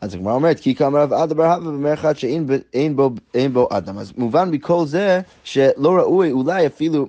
אז 0.00 0.14
הגמרא 0.14 0.32
אומרת, 0.32 0.60
כי 0.60 0.74
כאמר 0.74 1.00
רב 1.00 1.12
אדבר 1.12 1.44
הווה 1.44 1.70
במרחץ 1.70 2.16
שאין 2.16 2.46
אין 2.74 2.96
בו, 2.96 3.10
בו 3.52 3.68
אדם. 3.70 3.98
אז 3.98 4.12
מובן 4.16 4.50
מכל 4.50 4.86
זה 4.86 5.20
שלא 5.44 5.96
ראוי 5.96 6.32
אולי 6.32 6.66
אפילו 6.66 7.06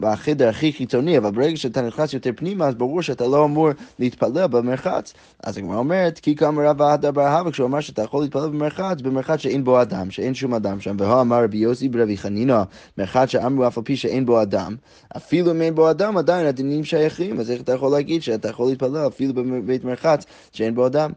בחדר 0.00 0.48
הכי 0.48 0.72
חיצוני, 0.72 1.18
אבל 1.18 1.30
ברגע 1.30 1.56
שאתה 1.56 1.82
נכנס 1.82 2.14
יותר 2.14 2.30
פנימה, 2.36 2.66
אז 2.66 2.74
ברור 2.74 3.02
שאתה 3.02 3.26
לא 3.26 3.44
אמור 3.44 3.68
להתפלל 3.98 4.46
במרחץ. 4.46 5.14
אז 5.42 5.58
הגמרא 5.58 5.76
אומרת, 5.76 6.18
כי 6.18 6.36
כאמר 6.36 6.68
רב 6.68 6.82
אדבר 6.82 7.26
הווה, 7.26 7.50
כשהוא 7.50 7.66
אמר 7.66 7.80
שאתה 7.80 8.02
יכול 8.02 8.22
להתפלל 8.22 8.48
במרחץ, 8.48 9.00
במרחץ 9.00 9.40
שאין 9.40 9.64
בו 9.64 9.82
אדם, 9.82 10.10
שאין 10.10 10.34
שום 10.34 10.54
אדם 10.54 10.80
שם. 10.80 10.96
והוא 10.98 11.20
אמר 11.20 11.44
רבי 11.44 11.58
יוסי 11.58 11.88
ברבי 11.88 12.16
חנינא, 12.16 12.62
מרחץ 12.98 13.28
שאמרו 13.28 13.66
אף 13.66 13.78
על 13.78 13.84
פי 13.84 13.96
שאין 13.96 14.26
בו 14.26 14.42
אדם, 14.42 14.76
אפילו 15.16 15.50
אם 15.50 15.62
אין 15.62 15.74
בו 15.74 15.90
אדם, 15.90 16.16
עדיין 16.16 16.46
הדינים 16.46 16.84
שייכים. 16.84 17.40
אז 17.40 17.50
איך 17.50 17.62
אתה 17.62 17.72
יכול 17.72 17.92
להגיד 17.92 18.22
שאתה 18.22 18.48
יכול 18.48 18.68
להתפלל 18.68 19.06
אפילו 19.06 19.34
בבית 19.34 19.84
מרחץ 19.84 20.24
שאין 20.52 20.74
בו 20.74 20.86
אדם? 20.86 21.10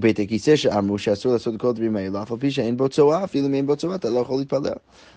בית 0.00 0.20
הכיסא 0.20 0.56
שאמרו 0.56 0.98
שאסור 0.98 1.32
לעשות 1.32 1.60
כל 1.60 1.68
הדברים 1.68 1.96
האלו, 1.96 2.22
אף 2.22 2.32
על 2.32 2.38
פי 2.38 2.50
שאין 2.50 2.76
בו 2.76 2.88
צואה, 2.88 3.24
אפילו 3.24 3.46
אם 3.46 3.54
אין 3.54 3.66
בו 3.66 3.76
צואה 3.76 3.94
אתה 3.94 4.10
לא 4.10 4.18
יכול 4.18 4.38
להתפלל. 4.38 4.72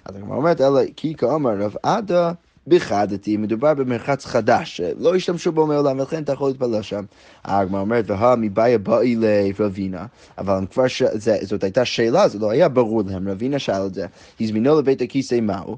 אז 0.06 0.16
הגמרא 0.16 0.36
אומרת, 0.36 0.62
אלא 0.62 0.82
כי 0.96 1.16
כאמר 1.16 1.58
רב 1.60 1.76
עדה 1.84 2.32
בחדתי, 2.68 3.38
מדובר 3.38 3.74
במרחץ 3.74 4.26
חדש, 4.26 4.78
שלא 4.78 5.16
השתמשו 5.16 5.52
בו 5.52 5.68
מעולם, 5.68 6.00
ולכן 6.00 6.24
אתה 6.24 6.34
יכול 6.34 6.50
להתפלל 6.50 6.82
שם. 6.82 7.04
הגמרא 7.46 7.82
אומרת, 7.82 8.10
והא 8.10 8.36
מבעיה 8.38 8.78
באי 8.78 9.16
לרבינה, 9.16 10.06
אבל 10.38 10.66
כבר 10.72 10.88
ש... 10.88 11.04
זאת 11.42 11.64
הייתה 11.64 11.86
שאלה, 11.86 12.28
זה 12.28 12.40
לא 12.40 12.52
היה 12.52 12.70
ברור 12.70 13.04
להם, 13.08 13.30
רבינה 13.30 13.60
שאל 13.60 13.86
את 13.86 13.94
זה, 13.94 14.06
הזמינו 14.42 14.80
לבית 14.80 15.02
הכיסא 15.02 15.40
מהו? 15.42 15.78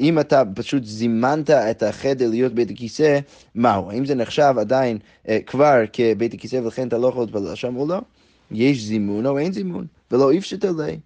אם 0.00 0.20
אתה 0.20 0.42
פשוט 0.54 0.84
זימנת 0.84 1.50
את 1.50 1.82
החדר 1.82 2.30
להיות 2.30 2.52
בית 2.52 2.70
הכיסא, 2.70 3.18
מהו? 3.54 3.90
האם 3.90 4.04
זה 4.04 4.14
נחשב 4.14 4.54
עדיין 4.58 4.98
אה, 5.28 5.38
כבר 5.46 5.74
כבית 5.92 6.34
הכיסא 6.34 6.56
ולכן 6.56 6.88
אתה 6.88 6.98
לא 6.98 7.06
יכול 7.06 7.22
להתפלל 7.22 7.54
שם 7.54 7.76
או 7.76 7.86
לא? 7.86 8.00
יש 8.50 8.82
זימון 8.82 9.26
או 9.26 9.38
אין 9.38 9.52
זימון, 9.52 9.86
ולא 10.10 10.32
איפשטה 10.32 10.68
לי. 10.70 10.98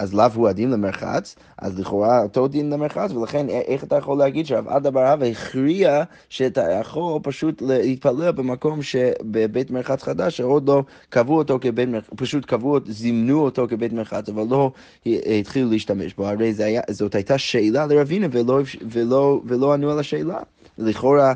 אז 0.00 0.14
לאו 0.14 0.26
הוא 0.34 0.48
הדין 0.48 0.70
למרחץ, 0.70 1.36
אז 1.58 1.78
לכאורה 1.78 2.22
אותו 2.22 2.48
דין 2.48 2.70
למרחץ, 2.70 3.12
ולכן 3.12 3.48
איך 3.48 3.84
אתה 3.84 3.96
יכול 3.96 4.18
להגיד 4.18 4.46
שרב 4.46 4.68
עדה 4.68 4.90
בר 4.90 5.12
אבא 5.12 5.26
הכריע 5.26 6.02
שאתה 6.28 6.70
יכול 6.80 7.20
פשוט 7.22 7.62
להתפלל 7.62 8.30
במקום 8.30 8.82
שבבית 8.82 9.70
מרחץ 9.70 10.02
חדש, 10.02 10.36
שעוד 10.36 10.68
לא 10.68 10.82
קבעו 11.08 11.36
אותו 11.36 11.58
כבית 11.60 11.88
מרחץ, 11.88 12.10
פשוט 12.16 12.44
קבעו, 12.44 12.78
זימנו 12.86 13.40
אותו 13.40 13.66
כבית 13.68 13.92
מרחץ, 13.92 14.28
אבל 14.28 14.44
לא 14.50 14.72
התחילו 15.40 15.70
להשתמש 15.70 16.14
בו, 16.14 16.26
הרי 16.26 16.54
היה, 16.58 16.82
זאת 16.90 17.14
הייתה 17.14 17.38
שאלה 17.38 17.86
לרבינה 17.86 18.26
ולא, 18.30 18.60
ולא, 18.90 19.40
ולא 19.44 19.74
ענו 19.74 19.90
על 19.90 19.98
השאלה. 19.98 20.38
לכאורה 20.78 21.32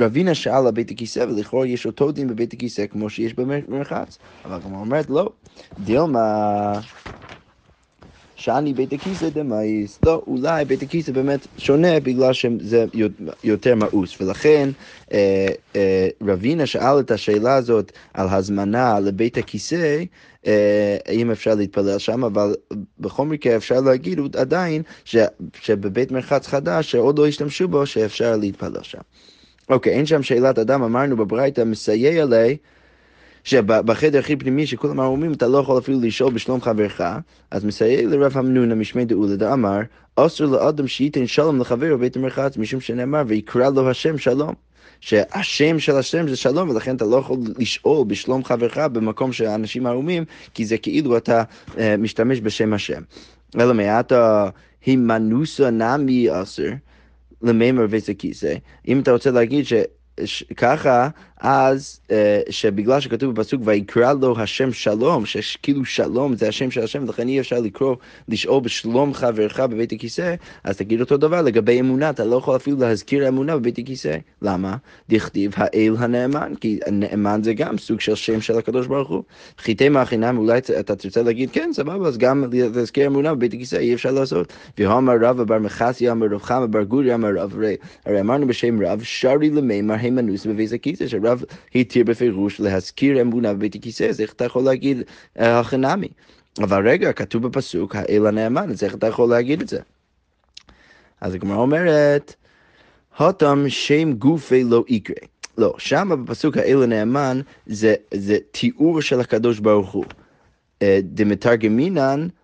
רבינה 0.00 0.34
שאל 0.34 0.66
על 0.66 0.70
בית 0.70 0.90
הכיסא, 0.90 1.20
ולכאורה 1.28 1.66
יש 1.66 1.86
אותו 1.86 2.12
דין 2.12 2.28
בבית 2.28 2.52
הכיסא 2.52 2.86
כמו 2.86 3.10
שיש 3.10 3.34
במרחץ. 3.34 4.18
אבל 4.44 4.60
כמו 4.60 4.80
אומרת, 4.80 5.10
לא. 5.10 5.30
דילמה... 5.84 6.80
שאני 8.44 8.74
בית 8.74 8.92
הכיסא 8.92 9.28
דמאיס. 9.28 9.98
לא, 10.06 10.22
אולי 10.26 10.64
בית 10.64 10.82
הכיסא 10.82 11.12
באמת 11.12 11.46
שונה 11.58 12.00
בגלל 12.00 12.32
שזה 12.32 12.84
יותר 13.44 13.74
מאוס, 13.74 14.20
ולכן 14.20 14.68
אה, 15.12 15.48
אה, 15.76 16.08
רבינה 16.22 16.66
שאל 16.66 17.00
את 17.00 17.10
השאלה 17.10 17.54
הזאת 17.54 17.92
על 18.14 18.28
הזמנה 18.28 19.00
לבית 19.00 19.38
הכיסא, 19.38 20.02
אה, 20.46 20.96
אם 21.10 21.30
אפשר 21.30 21.54
להתפלל 21.54 21.98
שם, 21.98 22.24
אבל 22.24 22.54
בכל 23.00 23.26
מקרה 23.26 23.56
אפשר 23.56 23.80
להגיד 23.80 24.36
עדיין 24.36 24.82
ש, 25.04 25.16
שבבית 25.60 26.12
מרחץ 26.12 26.46
חדש 26.46 26.90
שעוד 26.90 27.18
לא 27.18 27.26
השתמשו 27.26 27.68
בו, 27.68 27.86
שאפשר 27.86 28.36
להתפלל 28.36 28.82
שם. 28.82 29.00
אוקיי, 29.68 29.92
אין 29.92 30.06
שם 30.06 30.22
שאלת 30.22 30.58
אדם, 30.58 30.82
אמרנו 30.82 31.16
בברייתא, 31.16 31.64
מסייע 31.64 32.24
לי 32.24 32.56
שבחדר 33.44 34.18
הכי 34.18 34.36
פנימי 34.36 34.66
שכולם 34.66 35.00
ערומים 35.00 35.32
אתה 35.32 35.46
לא 35.46 35.58
יכול 35.58 35.78
אפילו 35.78 36.00
לשאול 36.00 36.32
בשלום 36.32 36.60
חברך, 36.60 37.00
אז 37.50 37.64
מסייע 37.64 38.08
לרב 38.08 38.36
המנונה 38.36 38.74
משמי 38.74 39.04
דאולה 39.04 39.36
דאמר, 39.36 39.80
אסור 40.16 40.46
לאדם 40.46 40.86
שייתן 40.86 41.26
שלום 41.26 41.60
לחבר 41.60 41.96
בבית 41.96 42.16
המרחץ, 42.16 42.56
משום 42.56 42.80
שנאמר, 42.80 43.22
ויקרא 43.26 43.70
לו 43.70 43.90
השם 43.90 44.18
שלום. 44.18 44.54
שהשם 45.00 45.78
של 45.78 45.96
השם 45.96 46.28
זה 46.28 46.36
שלום, 46.36 46.70
ולכן 46.70 46.96
אתה 46.96 47.04
לא 47.04 47.16
יכול 47.16 47.38
לשאול 47.58 48.06
בשלום 48.06 48.44
חברך 48.44 48.78
במקום 48.78 49.32
שאנשים 49.32 49.86
ערומים, 49.86 50.24
כי 50.54 50.64
זה 50.64 50.78
כאילו 50.78 51.16
אתה 51.16 51.42
uh, 51.68 51.78
משתמש 51.98 52.40
בשם 52.40 52.72
השם. 52.72 53.02
אלא 53.58 53.74
מעתה 53.74 54.48
הימנוסה 54.86 55.70
נמי 55.70 56.42
אסר, 56.42 56.70
למימר 57.42 57.86
וסקיסא. 57.90 58.54
אם 58.88 59.00
אתה 59.00 59.12
רוצה 59.12 59.30
להגיד 59.30 59.64
ש... 59.66 59.72
אז 61.40 62.00
אה, 62.10 62.40
שבגלל 62.50 63.00
שכתוב 63.00 63.34
בפסוק 63.34 63.62
ויקרא 63.64 64.12
לו 64.12 64.40
השם 64.40 64.72
שלום, 64.72 65.26
שכאילו 65.26 65.84
שלום 65.84 66.36
זה 66.36 66.48
השם 66.48 66.70
של 66.70 66.82
השם, 66.82 67.02
ולכן 67.04 67.28
אי 67.28 67.40
אפשר 67.40 67.60
לקרוא, 67.60 67.96
לשאול 68.28 68.62
בשלום 68.62 69.14
חברך 69.14 69.60
בבית 69.60 69.92
הכיסא, 69.92 70.34
אז 70.64 70.76
תגיד 70.76 71.00
אותו 71.00 71.16
דבר 71.16 71.42
לגבי 71.42 71.80
אמונה, 71.80 72.10
אתה 72.10 72.24
לא 72.24 72.36
יכול 72.36 72.56
אפילו 72.56 72.76
להזכיר 72.78 73.28
אמונה 73.28 73.56
בבית 73.56 73.78
הכיסא. 73.78 74.16
למה? 74.42 74.76
דכתיב 75.08 75.52
האל 75.56 75.94
הנאמן, 75.98 76.52
כי 76.60 76.78
נאמן 76.92 77.40
זה 77.42 77.54
גם 77.54 77.78
סוג 77.78 78.00
של 78.00 78.14
שם 78.14 78.40
של 78.40 78.58
הקדוש 78.58 78.86
ברוך 78.86 79.08
הוא. 79.08 79.22
חיטי 79.58 79.88
מאחינם, 79.88 80.38
אולי 80.38 80.58
אתה 80.58 80.96
תרצה 80.96 81.22
להגיד, 81.22 81.50
כן, 81.50 81.70
סבבה, 81.72 82.08
אז 82.08 82.18
גם 82.18 82.44
להזכיר 82.74 83.06
אמונה 83.06 83.34
בבית 83.34 83.54
הכיסא 83.54 83.76
אי 83.76 83.94
אפשר 83.94 84.10
לעשות. 84.10 84.52
ואמר 84.78 85.14
רבא 85.20 85.44
בר 85.44 85.58
מחסיה 85.58 86.12
אמר 86.12 86.26
רב 86.26 86.42
חמא 86.42 86.66
בר 86.66 86.82
גורי 86.82 87.14
אמר 87.14 87.30
רב, 87.36 87.56
הרי 88.06 88.20
אמרנו 88.20 88.46
בשם 88.46 88.82
רב, 88.86 89.00
שרי 89.02 89.50
למימר 89.50 89.94
הימנוס 89.94 90.46
בבית 90.46 90.72
הכיסא, 90.72 91.04
שרב 91.24 91.42
התיר 91.74 92.04
בפירוש 92.04 92.60
להזכיר 92.60 93.20
אמונה 93.20 93.54
בבית 93.54 93.74
הכיסא, 93.74 94.04
אז 94.04 94.20
איך 94.20 94.32
אתה 94.32 94.44
יכול 94.44 94.62
להגיד 94.62 94.98
החנמי? 95.36 96.08
אבל 96.58 96.88
רגע, 96.88 97.12
כתוב 97.12 97.46
בפסוק, 97.46 97.96
האל 97.96 98.26
הנאמן, 98.26 98.70
אז 98.70 98.84
איך 98.84 98.94
אתה 98.94 99.06
יכול 99.06 99.30
להגיד 99.30 99.60
את 99.60 99.68
זה? 99.68 99.80
אז 101.20 101.34
הגמרא 101.34 101.56
אומרת, 101.56 102.34
הותם 103.18 103.64
שם 103.68 104.12
גופי 104.12 104.64
לא 104.64 104.84
יקרה. 104.88 105.26
לא, 105.58 105.74
שם 105.78 106.24
בפסוק 106.24 106.56
האל 106.56 106.82
הנאמן 106.82 107.40
זה, 107.66 107.94
זה 108.14 108.38
תיאור 108.50 109.00
של 109.00 109.20
הקדוש 109.20 109.58
ברוך 109.58 109.92
הוא. 109.92 110.04
אה, 110.82 111.00
דמתרגמינן 111.02 112.20
אה, 112.20 112.43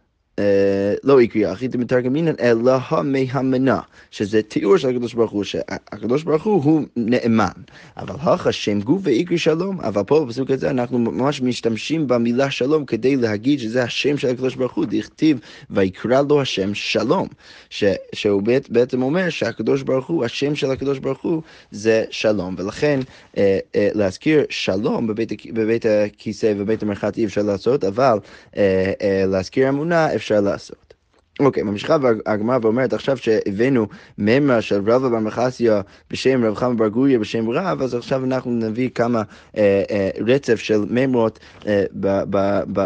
לא 1.05 1.23
יקרי 1.23 1.53
אחי 1.53 1.69
דמתרגמינן 1.69 2.35
אלא 2.41 2.73
המהמנה, 2.89 3.81
שזה 4.11 4.43
תיאור 4.43 4.77
של 4.77 4.89
הקדוש 4.89 5.15
ברוך 5.15 5.31
הוא, 5.31 5.45
שהקדוש 5.45 6.23
ברוך 6.23 6.45
הוא 6.45 6.65
הוא 6.65 6.83
נאמן. 6.97 7.49
אבל 7.97 8.15
הכה 8.21 8.53
שם 8.53 8.81
גוף 8.81 9.01
ויקרי 9.05 9.39
שלום, 9.39 9.81
אבל 9.81 10.03
פה 10.03 10.25
בפסוק 10.25 10.51
הזה 10.51 10.71
אנחנו 10.71 10.99
ממש 10.99 11.43
משתמשים 11.43 12.09
במילה 12.09 12.51
שלום 12.51 12.85
כדי 12.85 13.17
להגיד 13.17 13.61
שזה 13.61 13.83
השם 13.83 14.19
של 14.19 14.29
הקדוש 14.29 14.55
ברוך 14.55 14.75
הוא, 14.75 14.85
דכתיב 14.89 15.39
ויקרא 15.71 16.23
לו 16.29 16.41
השם 16.41 16.75
שלום, 16.75 17.29
ש, 17.71 17.85
שהוא 18.15 18.43
בעצם 18.69 19.03
אומר 19.03 19.31
שהקדוש 19.31 19.83
ברוך 19.83 20.07
הוא, 20.07 20.25
השם 20.25 20.55
של 20.55 20.71
הקדוש 20.71 20.99
ברוך 20.99 21.23
הוא 21.23 21.43
זה 21.71 22.05
שלום, 22.11 22.55
ולכן 22.59 23.01
אה, 23.37 23.59
אה, 23.77 23.89
להזכיר 23.95 24.45
שלום 24.51 25.07
בבית, 25.07 25.33
בבית 25.53 25.87
הכיסא 25.87 26.53
ובבית 26.57 26.83
המרחץ 26.83 27.19
אי 27.19 27.25
אפשר 27.25 27.43
לעשות, 27.43 27.85
אבל 27.85 28.19
אה, 28.57 28.93
אה, 29.03 29.25
להזכיר 29.27 29.69
אמונה 29.69 30.15
אפשר 30.15 30.30
אפשר 30.31 30.41
לעשות. 30.41 30.95
אוקיי, 31.41 31.63
ממשיכה 31.63 31.97
הגמרא 32.27 32.59
ואומרת, 32.63 32.93
עכשיו 32.93 33.17
שהבאנו 33.17 33.87
מימרה 34.19 34.63
של 34.63 34.91
רבא 34.91 35.09
בר 35.09 35.19
מחסיה 35.19 35.81
בשם 36.11 36.45
רב 36.45 36.55
חמא 36.55 36.75
בר 36.75 36.89
גוריה 36.89 37.19
בשם 37.19 37.51
רב, 37.51 37.83
אז 37.83 37.95
עכשיו 37.95 38.25
אנחנו 38.25 38.51
נביא 38.51 38.91
כמה 38.95 39.23
אה, 39.57 39.83
אה, 39.91 40.11
רצף 40.27 40.57
של 40.57 40.85
מימרות 40.91 41.39
אה, 41.67 41.85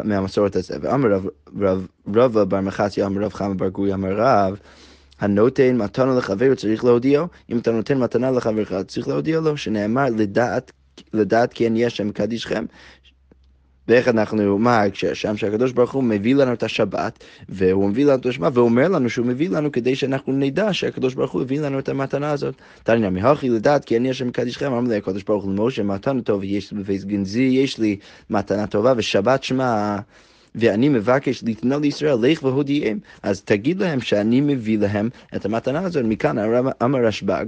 מהמסורת 0.04 0.56
הזה. 0.56 0.76
ואמר 0.80 1.08
רב, 1.08 1.26
רב, 1.60 1.86
רבא 2.14 2.44
בר 2.44 2.60
מחסיה 2.60 3.06
אמר 3.06 3.22
רב 3.22 3.32
חמא 3.32 3.54
בר 3.54 3.68
גוריה 3.68 3.94
אמר 3.94 4.12
רב, 4.16 4.56
הנותן 5.20 5.76
מתנה 5.76 6.14
לחבר 6.14 6.54
צריך 6.54 6.84
להודיעו, 6.84 7.26
אם 7.50 7.58
אתה 7.58 7.72
נותן 7.72 7.98
מתנה 7.98 8.30
לחברך 8.30 8.72
צריך 8.86 9.08
להודיע 9.08 9.40
לו, 9.40 9.56
שנאמר 9.56 10.06
לדעת 10.16 10.72
לדעת 11.12 11.52
כי 11.52 11.66
אני 11.66 11.86
השם 11.86 12.08
מקדישכם, 12.08 12.64
ואיך 13.88 14.08
אנחנו, 14.08 14.58
מה 14.58 14.76
ההקשר 14.76 15.14
שם? 15.14 15.36
שהקדוש 15.36 15.72
ברוך 15.72 15.92
הוא 15.92 16.04
מביא 16.04 16.34
לנו 16.34 16.52
את 16.52 16.62
השבת, 16.62 17.24
והוא 17.48 17.88
מביא 17.88 18.04
לנו 18.04 18.14
את 18.14 18.26
השבת, 18.26 18.56
ואומר 18.56 18.88
לנו 18.88 19.10
שהוא 19.10 19.26
מביא 19.26 19.48
לנו 19.48 19.72
כדי 19.72 19.96
שאנחנו 19.96 20.32
נדע 20.32 20.72
שהקדוש 20.72 21.14
ברוך 21.14 21.32
הוא 21.32 21.42
הביא 21.42 21.60
לנו 21.60 21.78
את 21.78 21.88
המתנה 21.88 22.30
הזאת. 22.30 22.54
תניא 22.82 23.08
מהכי 23.08 23.48
לדעת 23.48 23.84
כי 23.84 23.96
אני 23.96 24.10
השם 24.10 24.28
מקדישכם, 24.28 24.72
אמר 24.72 24.90
לי 24.90 24.96
הקדוש 24.96 25.22
ברוך 25.22 25.44
הוא 25.44 25.52
למשה 25.52 25.82
מתנה 25.82 26.22
טוב, 26.22 26.44
יש 26.44 26.72
לי 26.72 26.78
בבית 26.78 27.04
גנזי, 27.04 27.42
יש 27.42 27.78
לי 27.78 27.96
מתנה 28.30 28.66
טובה, 28.66 28.92
ושבת 28.96 29.44
שמע... 29.44 29.98
ואני 30.54 30.88
מבקש 30.88 31.44
לתנוע 31.46 31.78
לישראל, 31.78 32.14
לך 32.14 32.42
והודיעם. 32.42 32.98
אז 33.22 33.42
תגיד 33.42 33.80
להם 33.80 34.00
שאני 34.00 34.40
מביא 34.40 34.78
להם 34.78 35.08
את 35.36 35.44
המתנה 35.44 35.80
הזאת. 35.80 36.04
מכאן 36.04 36.38
אמר 36.82 37.06
רשב"ג, 37.06 37.44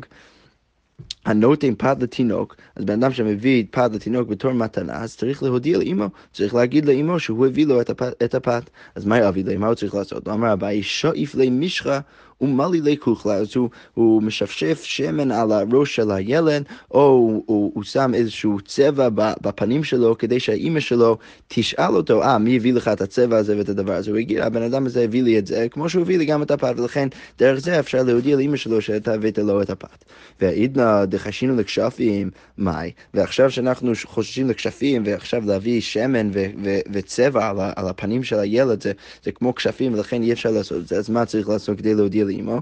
הנותן 1.25 1.75
פת 1.75 1.97
לתינוק, 2.01 2.57
אז 2.77 2.85
בן 2.85 3.03
אדם 3.03 3.13
שמביא 3.13 3.65
פת 3.71 3.91
לתינוק 3.93 4.29
בתור 4.29 4.53
מתנה, 4.53 5.03
אז 5.03 5.17
צריך 5.17 5.43
להודיע 5.43 5.79
לאמו, 5.79 6.07
צריך 6.33 6.55
להגיד 6.55 6.85
לאמו 6.85 7.21
שהוא 7.21 7.47
הביא 7.47 7.67
לו 7.67 7.81
את 8.25 8.35
הפת. 8.35 8.71
אז 8.95 9.05
מה 9.05 9.19
יביא 9.19 9.45
לו, 9.45 9.59
מה 9.61 9.67
הוא 9.67 9.75
צריך 9.75 9.95
לעשות? 9.95 10.27
הוא 10.27 10.35
אמר 10.35 10.53
אביי, 10.53 10.83
שאיף 10.83 11.35
לי 11.35 11.51
משחה 11.51 12.01
ומלי 12.41 12.81
לי 12.81 12.97
כוכלה, 12.97 13.35
אז 13.35 13.57
הוא, 13.57 13.71
הוא 13.95 14.23
משפשף 14.23 14.83
שמן 14.85 15.31
על 15.31 15.53
הראש 15.53 15.97
של 15.97 16.11
הילד, 16.11 16.65
או 16.91 17.01
הוא, 17.01 17.43
הוא, 17.47 17.73
הוא 17.75 17.85
שם 17.85 18.15
איזשהו 18.15 18.61
צבע 18.61 19.09
בפנים 19.15 19.85
שלו, 19.85 20.19
כדי 20.19 20.41
שהאימא 20.41 20.81
שלו 20.81 21.19
תשאל 21.49 21.97
אותו, 21.97 22.23
אה, 22.23 22.39
מי 22.39 22.57
הביא 22.57 22.73
לך 22.73 22.89
את 22.89 23.01
הצבע 23.01 23.37
הזה 23.37 23.59
ואת 23.59 23.69
הדבר 23.69 23.93
הזה? 23.93 24.11
הוא 24.11 24.19
יגיד, 24.19 24.39
הבן 24.39 24.63
אדם 24.63 24.87
הזה 24.87 25.05
הביא 25.05 25.23
לי 25.23 25.39
את 25.39 25.47
זה, 25.47 25.67
כמו 25.71 25.89
שהוא 25.89 26.03
הביא 26.03 26.19
לי 26.19 26.25
גם 26.25 26.43
את 26.43 26.51
הפת, 26.51 26.75
ולכן 26.77 27.09
דרך 27.39 27.59
זה 27.59 27.81
אפשר 27.81 28.03
להודיע 28.03 28.37
לאימא 28.37 28.57
שלו 28.57 28.81
שאתה 28.81 29.15
הבאת 29.15 29.39
לו 29.39 29.63
את 29.63 29.71
הפת. 29.71 30.05
והעידנא 30.41 31.05
דחשינו 31.05 31.57
לכשפים, 31.57 32.31
מאי, 32.59 32.91
ועכשיו 33.15 33.51
שאנחנו 33.51 33.93
חוששים 34.05 34.49
לכשפים, 34.49 35.03
ועכשיו 35.07 35.43
להביא 35.47 35.81
שמן 35.81 36.31
ו- 36.33 36.47
ו- 36.65 36.81
וצבע 36.93 37.49
על, 37.49 37.57
על 37.77 37.89
הפנים 37.89 38.25
של 38.25 38.39
הילד, 38.39 38.83
זה, 38.83 38.93
זה 39.25 39.33
כמו 39.33 39.55
כשפים, 39.55 39.95
ולכן 39.95 40.23
אי 40.23 40.33
אפשר 40.33 40.51
לעשות 40.51 40.83
את 40.83 40.89
זה, 40.89 40.97
אז 40.97 41.11
מה 41.11 41.25
צריך 41.25 41.49
לעשות 41.49 41.79
כדי 41.79 41.95
להודיע 41.95 42.26
לאמו? 42.27 42.61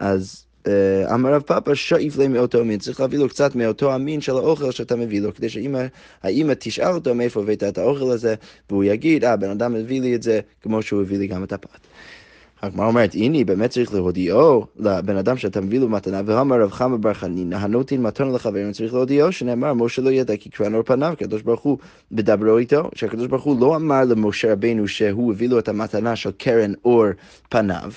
אז 0.00 0.44
אה, 0.66 1.14
אמר 1.14 1.34
רב 1.34 1.42
פאפה, 1.42 1.74
שאיף 1.74 2.16
לי 2.16 2.28
מאותו 2.28 2.60
המין, 2.60 2.78
צריך 2.78 3.00
להביא 3.00 3.18
לו 3.18 3.28
קצת 3.28 3.54
מאותו 3.54 3.92
המין 3.92 4.20
של 4.20 4.32
האוכל 4.32 4.70
שאתה 4.70 4.96
מביא 4.96 5.20
לו, 5.20 5.34
כדי 5.34 5.48
שהאימא 5.48 6.52
תשאל 6.58 6.94
אותו 6.94 7.14
מאיפה 7.14 7.40
הבאת 7.40 7.62
את 7.62 7.78
האוכל 7.78 8.10
הזה, 8.10 8.34
והוא 8.70 8.84
יגיד, 8.84 9.24
אה, 9.24 9.36
בן 9.36 9.50
אדם 9.50 9.74
הביא 9.74 10.00
לי 10.00 10.14
את 10.14 10.22
זה, 10.22 10.40
כמו 10.62 10.82
שהוא 10.82 11.00
הביא 11.00 11.18
לי 11.18 11.26
גם 11.26 11.44
את 11.44 11.52
הפת. 11.52 11.86
הגמרא 12.62 12.86
אומרת, 12.86 13.14
הנה, 13.14 13.44
באמת 13.44 13.70
צריך 13.70 13.94
להודיעו 13.94 14.66
לבן 14.76 15.16
אדם 15.16 15.36
שאתה 15.36 15.60
מביא 15.60 15.80
לו 15.80 15.88
מתנה, 15.88 16.20
ואמר 16.26 16.60
רב 16.60 16.70
חמא 16.70 16.96
בר 16.96 17.14
חנינא, 17.14 17.56
הנותן 17.56 17.96
מתנה 17.96 18.30
לחברים, 18.30 18.72
צריך 18.72 18.94
להודיעו, 18.94 19.32
שנאמר, 19.32 19.74
משה 19.74 20.02
לא 20.02 20.10
ידע 20.10 20.36
כי 20.36 20.50
קרן 20.50 20.74
אור 20.74 20.82
פניו, 20.82 21.12
הקדוש 21.12 21.42
ברוך 21.42 21.60
הוא 21.60 21.78
בדברו 22.12 22.58
איתו, 22.58 22.90
שהקדוש 22.94 23.26
ברוך 23.26 23.44
הוא 23.44 23.60
לא 23.60 23.76
אמר 23.76 24.04
למשה 24.04 24.52
רבינו 24.52 24.88
שהוא 24.88 25.32
הביא 25.32 25.48
לו 25.48 25.58
את 25.58 25.68
המתנה 25.68 26.16
של 26.16 26.30
קרן 26.38 26.72
אור 26.84 27.04
פניו. 27.48 27.92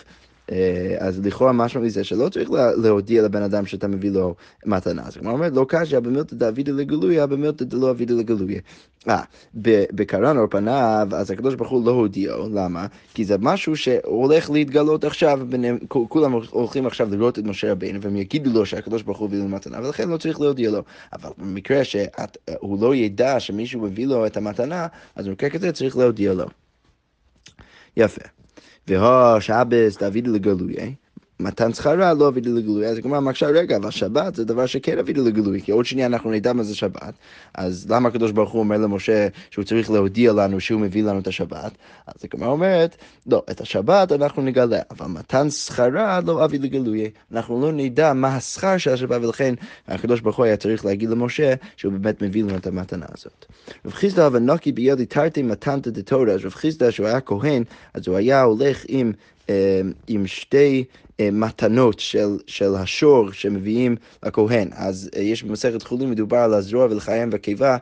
אה, 0.52 0.96
אז 1.00 1.26
לכאורה 1.26 1.52
משמע 1.52 1.82
מזה 1.82 2.04
שלא 2.04 2.30
צריך 2.30 2.50
להודיע 2.78 3.24
לבן 3.24 3.42
אדם 3.42 3.66
שאתה 3.66 3.88
מביא 3.88 4.12
לו 4.12 4.36
מתנה. 4.66 5.02
אז 5.06 5.18
הוא 5.18 5.28
אומר, 5.28 5.50
לא 5.54 5.66
קשיא 5.70 6.00
במילתא 6.00 6.36
דאבידא 6.36 6.72
לגלויה, 6.72 7.28
במילתא 7.28 7.66
דלא 7.66 7.92
אבידא 7.92 8.14
לגלויה. 8.14 8.60
אה, 9.10 9.22
בקרן 9.94 10.38
אור 10.38 10.48
פניו, 10.48 11.08
אז 11.12 11.32
הקדוש 11.32 11.56
ברוך 11.56 11.72
הוא 11.72 11.86
לא 11.86 11.92
הודיעו, 11.92 12.50
למה? 12.54 12.86
כי 13.14 13.26
זה 13.26 13.36
משהו 13.40 13.76
שהולך 13.76 14.50
להתגלות 14.50 15.04
עכשיו, 15.04 15.40
כולם 15.88 16.32
הולכים 16.50 16.88
עכשיו 16.88 17.08
לראות 17.12 17.40
את 17.40 17.44
משה 17.44 17.72
רבינו, 17.72 18.02
והם 18.02 18.16
יגידו 18.16 18.50
לו 18.54 18.66
שהקדוש 18.66 19.02
ברוך 19.02 19.18
הוא 19.18 19.28
הביא 19.28 19.40
לו 19.40 19.48
מתנה, 19.48 19.80
ולכן 19.84 20.10
לא 20.10 20.18
צריך 20.18 20.42
להודיע 20.42 20.72
לו. 20.72 20.84
אבל 21.14 21.30
במקרה 21.38 21.84
שהוא 21.84 22.82
לא 22.82 22.96
ידע 22.96 23.40
שמישהו 23.40 23.82
מביא 23.82 24.08
לו 24.08 24.26
את 24.26 24.38
המתנה, 24.38 24.88
אז 25.16 25.28
במקרה 25.28 25.50
כזה 25.50 25.72
צריך 25.72 25.98
להודיע 25.98 26.34
לו. 26.34 26.46
יפה. 27.98 28.37
והוא 28.88 29.40
שבס 29.40 29.98
דוד 29.98 30.28
לגלויה. 30.28 30.86
מתן 31.40 31.74
שכרה 31.74 32.14
לא 32.14 32.28
אבידי 32.28 32.50
לגלוי, 32.50 32.88
אז 32.88 32.98
הגמרא 32.98 33.20
מקשה, 33.20 33.48
רגע, 33.48 33.78
אבל 33.78 33.92
שבת 33.92 34.36
זה 34.36 34.46
דבר 34.46 34.66
שכן 34.66 34.98
אבידי 34.98 35.22
לגלוי, 35.22 35.62
כי 35.62 35.72
עוד 35.72 35.86
שנייה 35.86 36.08
אנחנו 36.08 36.32
נדע 36.32 36.54
מה 36.54 36.64
זה 36.64 36.76
שבת, 36.76 37.14
אז 37.54 37.88
למה 37.90 38.10
הקדוש 38.10 38.32
ברוך 38.32 38.52
הוא 38.52 38.60
אומר 38.60 38.78
למשה 38.78 39.28
שהוא 39.52 39.66
צריך 39.66 39.92
להודיע 39.92 40.34
לנו 40.34 40.60
שהוא 40.60 40.82
מביא 40.82 41.04
לנו 41.04 41.20
את 41.20 41.28
השבת? 41.28 41.72
אז 42.08 42.14
הגמרא 42.24 42.50
אומרת, 42.50 42.96
לא, 43.28 43.44
את 43.52 43.62
השבת 43.62 44.12
אנחנו 44.12 44.42
נגלה, 44.42 44.80
אבל 44.92 45.06
מתן 45.06 45.50
שכרה 45.50 46.20
לא 46.26 46.46
אבידי 46.46 46.68
לגלוי, 46.68 47.10
אנחנו 47.32 47.62
לא 47.62 47.72
נדע 47.72 48.14
מה 48.14 48.36
השכר 48.36 48.78
של 48.78 48.94
השבת, 48.94 49.24
ולכן 49.24 49.54
הקדוש 49.88 50.22
ברוך 50.22 50.38
הוא 50.38 50.46
היה 50.46 50.58
צריך 50.58 50.86
להגיד 50.86 51.10
למשה 51.10 51.54
שהוא 51.78 51.94
באמת 51.94 52.22
מביא 52.22 52.44
לנו 52.44 52.56
את 52.56 52.68
המתנה 52.68 53.06
הזאת. 53.18 53.46
רב 53.86 53.92
חיסדא 53.92 54.30
ונוקי 54.32 54.72
בידי 54.72 55.06
תרתי 55.06 55.42
מתנתא 55.42 55.90
דתורא, 55.90 56.32
אז 56.32 56.46
רב 56.46 56.54
חיסדא 56.54 56.92
שהוא 56.92 57.08
היה 57.08 57.22
כהן, 57.22 57.64
אז 57.94 58.08
הוא 58.08 58.18
היה 58.18 58.42
הולך 58.42 58.84
עם 58.88 59.12
אה, 59.50 59.82
עם 60.08 60.28
שתי 60.28 60.84
מתנות 61.22 62.00
של, 62.00 62.38
של 62.48 62.76
השור 62.76 63.32
שמביאים 63.32 63.96
לכהן. 64.26 64.70
אז 64.72 65.10
אה, 65.16 65.22
יש 65.22 65.44
במסכת 65.44 65.84
חולין 65.84 66.10
מדובר 66.10 66.38
על 66.38 66.54
הזרוע 66.54 66.86
ולחיים 66.86 67.30
והקיבה, 67.32 67.78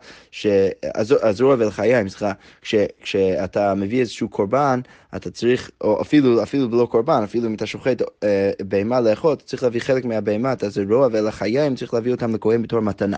הזרוע 1.23 1.55
ולחיים, 1.59 2.09
סליחה, 2.09 2.31
כש, 2.61 2.75
כשאתה 3.01 3.75
מביא 3.75 3.99
איזשהו 3.99 4.29
קורבן, 4.29 4.79
אתה 5.15 5.31
צריך, 5.31 5.71
או 5.81 6.01
אפילו, 6.01 6.43
אפילו 6.43 6.67
לא 6.71 6.85
קורבן, 6.85 7.23
אפילו 7.23 7.47
אם 7.47 7.53
אתה 7.53 7.65
שוחט 7.65 8.01
אה, 8.23 8.51
בהמה 8.59 9.01
לאכול, 9.01 9.33
אתה 9.33 9.43
צריך 9.43 9.63
להביא 9.63 9.81
חלק 9.81 10.05
מהבהמה, 10.05 10.53
את 10.53 10.63
הזרוע 10.63 11.07
ולחיים, 11.11 11.75
צריך 11.75 11.93
להביא 11.93 12.11
אותם 12.11 12.35
לכהן 12.35 12.61
בתור 12.61 12.79
מתנה. 12.79 13.17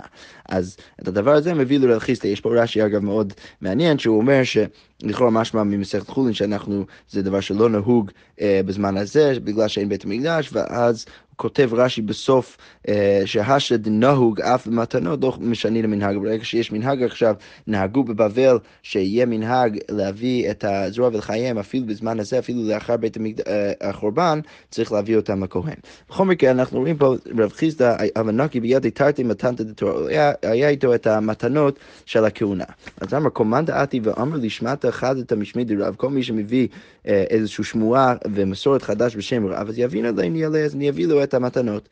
אז 0.50 0.78
את 1.02 1.08
הדבר 1.08 1.34
הזה 1.34 1.54
מביא 1.54 1.80
לרלכיסטה. 1.80 2.28
יש 2.28 2.42
פה 2.42 2.50
רש"י 2.56 2.86
אגב 2.86 3.04
מאוד 3.04 3.34
מעניין, 3.62 4.00
שהוא 4.00 4.18
אומר 4.18 4.42
שלכאורה 4.44 5.32
משמע 5.32 5.64
ממסכת 5.64 6.10
חולין 6.10 6.34
שאנחנו, 6.34 6.86
זה 7.10 7.22
דבר 7.22 7.40
שלא 7.40 7.70
נהוג 7.70 8.12
אה, 8.42 8.62
בזמן 8.66 8.98
הזה, 8.98 9.34
בגלל 9.44 9.68
שאין 9.68 9.90
בית 9.90 10.06
המקדש, 10.08 10.50
ואז 10.54 11.06
כותב 11.38 11.70
רש"י 11.74 12.02
בסוף, 12.02 12.58
אה, 12.88 13.22
שהשד 13.26 13.88
נהוג 13.88 14.42
אף 14.42 14.68
במתנות, 14.68 15.22
לא 15.22 15.34
משנה 15.40 15.82
למנהג. 15.82 16.18
ברגע 16.18 16.44
שיש 16.44 16.72
מנהג 16.72 17.04
עכשיו, 17.04 17.36
נהגו 17.68 18.04
בבבל 18.04 18.58
שיהיה 18.84 19.26
מנהג 19.26 19.78
להביא 19.90 20.52
את 20.52 20.64
הזרוע 20.68 21.10
ולחייהם, 21.14 21.58
אפילו 21.58 21.86
בזמן 21.86 22.20
הזה, 22.20 22.40
אפילו 22.40 22.64
לאחר 22.64 22.98
בית 22.98 23.18
המקד... 23.18 23.42
אה, 23.48 23.72
החורבן, 23.82 24.40
צריך 24.70 24.92
להביא 24.92 25.16
אותם 25.16 25.44
לכהן. 25.44 25.76
בכל 26.10 26.26
מקרה, 26.26 26.52
אנחנו 26.52 26.80
רואים 26.80 26.98
פה 26.98 27.16
רב 27.38 27.52
חיסדא, 27.52 27.96
אבנקי 28.20 28.60
בידי 28.60 28.92
תרתי 28.92 29.24
מתנת 29.24 29.62
דתור, 29.62 30.08
היה, 30.42 30.70
איתו 30.70 30.96
את 30.96 31.08
המתנות 31.08 31.80
של 32.06 32.26
הכהונה. 32.26 32.66
אז 33.02 33.14
אמר, 33.14 33.30
קומנדה 33.30 33.82
עתי 33.82 34.00
ואמר 34.04 34.38
לי, 34.38 34.50
שמעת 34.50 34.86
אחד 34.86 35.18
את 35.18 35.32
המשמי 35.32 35.64
דרב, 35.64 35.96
כל 35.96 36.10
מי 36.10 36.24
שמביא 36.24 36.68
אה, 37.08 37.24
איזושהי 37.30 37.64
שמועה 37.64 38.16
ומסורת 38.32 38.82
חדש 38.82 39.16
בשם 39.16 39.46
רב, 39.46 39.70
אז 39.70 39.80
יבין 39.80 40.06
עליי, 40.06 40.46
אז 40.46 40.76
אני 40.76 40.90
אביא 40.90 41.08
לו 41.08 41.27
את 41.28 41.34
המתנות. 41.34 41.90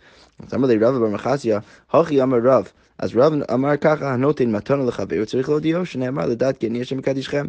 אז 0.48 0.54
אמר 0.54 0.67
לי 0.67 0.78
רב 0.78 0.98
בר 0.98 1.10
מחסיה, 1.10 1.60
הוכי 1.91 2.24
אמר 2.24 2.38
רב. 2.43 2.67
אז 2.98 3.15
רב 3.15 3.34
אמר 3.54 3.78
ככה, 3.78 4.13
הנותן 4.13 4.52
מתנה 4.52 4.86
לחבר, 4.86 5.26
צריך 5.26 5.50
להודיעו, 5.50 5.86
שנאמר 5.86 6.26
לדעת 6.26 6.58
כי 6.58 6.67
אני 6.67 6.82
השם 6.82 6.98
מקדישכם. 6.98 7.45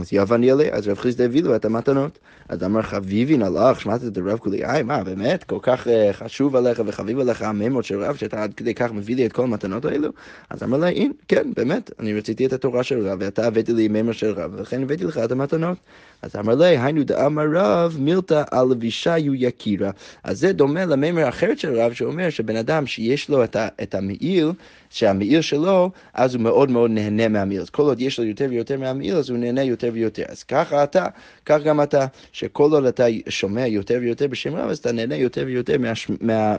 אז 0.00 0.08
יבן 0.12 0.44
ילה, 0.44 0.64
אז 0.72 0.88
רב 0.88 0.98
חיסדא 0.98 1.24
הביא 1.24 1.42
לו 1.42 1.56
את 1.56 1.64
המתנות. 1.64 2.18
אז 2.48 2.64
אמר 2.64 2.82
חביבין 2.82 3.42
הלך, 3.42 3.80
שמעת 3.80 4.04
את 4.04 4.16
הרב 4.18 4.38
כולי, 4.38 4.64
היי, 4.64 4.82
מה, 4.82 5.04
באמת? 5.04 5.44
כל 5.44 5.58
כך 5.62 5.86
uh, 5.86 5.90
חשוב 6.12 6.56
עליך 6.56 6.82
וחביב 6.86 7.18
עליך 7.18 7.42
המימות 7.42 7.84
של 7.84 8.02
רב, 8.02 8.16
שאתה 8.16 8.42
עד 8.42 8.54
כדי 8.54 8.74
כך 8.74 8.92
מביא 8.92 9.16
לי 9.16 9.26
את 9.26 9.32
כל 9.32 9.42
המתנות 9.42 9.84
האלו? 9.84 10.08
אז 10.50 10.62
אמר 10.62 10.78
לה, 10.78 10.88
הנה, 10.88 11.12
כן, 11.28 11.52
באמת, 11.56 11.90
אני 12.00 12.14
רציתי 12.14 12.46
את 12.46 12.52
התורה 12.52 12.82
של 12.82 13.08
רב, 13.08 13.18
ואתה 13.20 13.46
הבאתי 13.46 13.72
לי 13.72 13.88
מימות 13.88 14.14
של 14.14 14.30
רב, 14.30 14.50
ולכן 14.54 14.82
הבאתי 14.82 15.04
לך 15.04 15.18
את 15.18 15.32
המתנות. 15.32 15.78
אז 16.22 16.36
אמר 16.36 16.54
לה, 16.54 16.66
היינו 16.66 17.04
דאמר 17.04 17.46
רב, 17.54 17.96
מילתא 18.00 18.42
על 18.50 18.72
אבישיו 18.72 19.34
יקירה. 19.34 19.90
אז 20.24 20.38
זה 20.38 20.52
דומה 20.52 20.84
למימר 20.84 21.28
אחרת 21.28 21.58
של 21.58 21.80
רב, 21.80 21.92
שאומר 21.92 22.30
שבן 22.30 22.56
אדם 22.56 22.86
שיש 22.86 23.28
לו 23.28 23.44
את, 23.44 23.56
ה, 23.56 23.68
את 23.82 23.94
המעיל, 23.94 24.52
שהמעיל 24.90 25.40
שלו, 25.40 25.90
אז 26.14 26.34
הוא 26.34 26.42
מאוד 26.42 26.70
מאוד 26.70 26.90
נהנה 26.90 27.28
מהמעיל. 27.28 27.60
אז 27.60 27.70
כל 27.70 27.82
עוד 27.82 28.00
יש 28.00 28.18
לו 28.18 28.24
יותר 28.24 28.46
ויותר 28.50 28.78
מהמעיל, 28.78 29.16
אז 29.16 29.30
הוא 29.30 29.38
נהנה 29.38 29.62
יותר 29.62 29.90
ויותר. 29.92 30.24
אז 30.28 30.42
ככה 30.42 30.84
אתה, 30.84 31.06
כך 31.46 31.62
גם 31.62 31.82
אתה, 31.82 32.06
שכל 32.32 32.70
עוד 32.72 32.84
אתה 32.84 33.04
שומע 33.28 33.66
יותר 33.66 33.98
ויותר 34.00 34.26
בשם 34.26 34.54
רב, 34.56 34.70
אז 34.70 34.78
אתה 34.78 34.92
נהנה 34.92 35.16
יותר 35.16 35.42
ויותר 35.46 35.76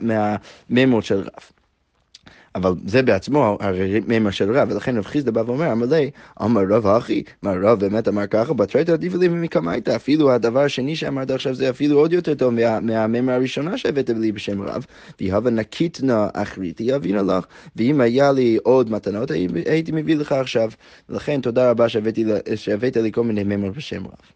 מהמימות 0.02 1.04
של 1.04 1.20
רב. 1.20 1.57
אבל 2.58 2.74
זה 2.86 3.02
בעצמו 3.02 3.58
הרי 3.60 4.02
מימר 4.08 4.32
של 4.32 4.58
רב, 4.58 4.72
ולכן 4.72 4.98
רב 4.98 5.06
חיסדא 5.06 5.32
בא 5.32 5.44
ואומר, 5.46 5.72
אמר 5.72 5.86
לי, 5.86 6.12
אמר 6.42 6.62
רב 6.70 6.88
אחי, 6.88 7.24
מה 7.42 7.54
רב 7.62 7.80
באמת 7.80 8.08
אמר 8.08 8.28
ככה, 8.28 8.54
בתרית 8.54 8.90
עדיף 8.90 9.14
לי 9.16 9.28
ממקמייתא, 9.28 9.96
אפילו 9.96 10.32
הדבר 10.32 10.60
השני 10.60 10.96
שאמרת 10.96 11.32
עכשיו 11.32 11.56
זה 11.56 11.70
אפילו 11.70 12.00
עוד 12.00 12.14
יותר 12.14 12.34
טוב 12.36 12.54
מהמימר 12.82 13.34
הראשונה 13.34 13.78
שהבאת 13.78 14.10
לי 14.10 14.32
בשם 14.32 14.62
רב, 14.62 14.86
והבה 15.22 15.50
נקיתנה 15.50 16.28
אחריתי 16.34 16.96
אבינה 16.96 17.22
לך, 17.22 17.46
ואם 17.76 18.02
היה 18.02 18.32
לי 18.32 18.58
עוד 18.64 18.92
מתנות 18.92 19.32
הייתי 19.66 19.92
מביא 19.92 20.16
לך 20.16 20.32
עכשיו, 20.32 20.70
ולכן 21.10 21.42
תודה 21.42 21.72
רבה 21.72 21.86
שהבאת 22.56 22.98
לי 22.98 23.12
כל 23.12 23.24
מיני 23.24 23.44
מימר 23.44 23.72
בשם 23.72 24.06
רב. 24.06 24.32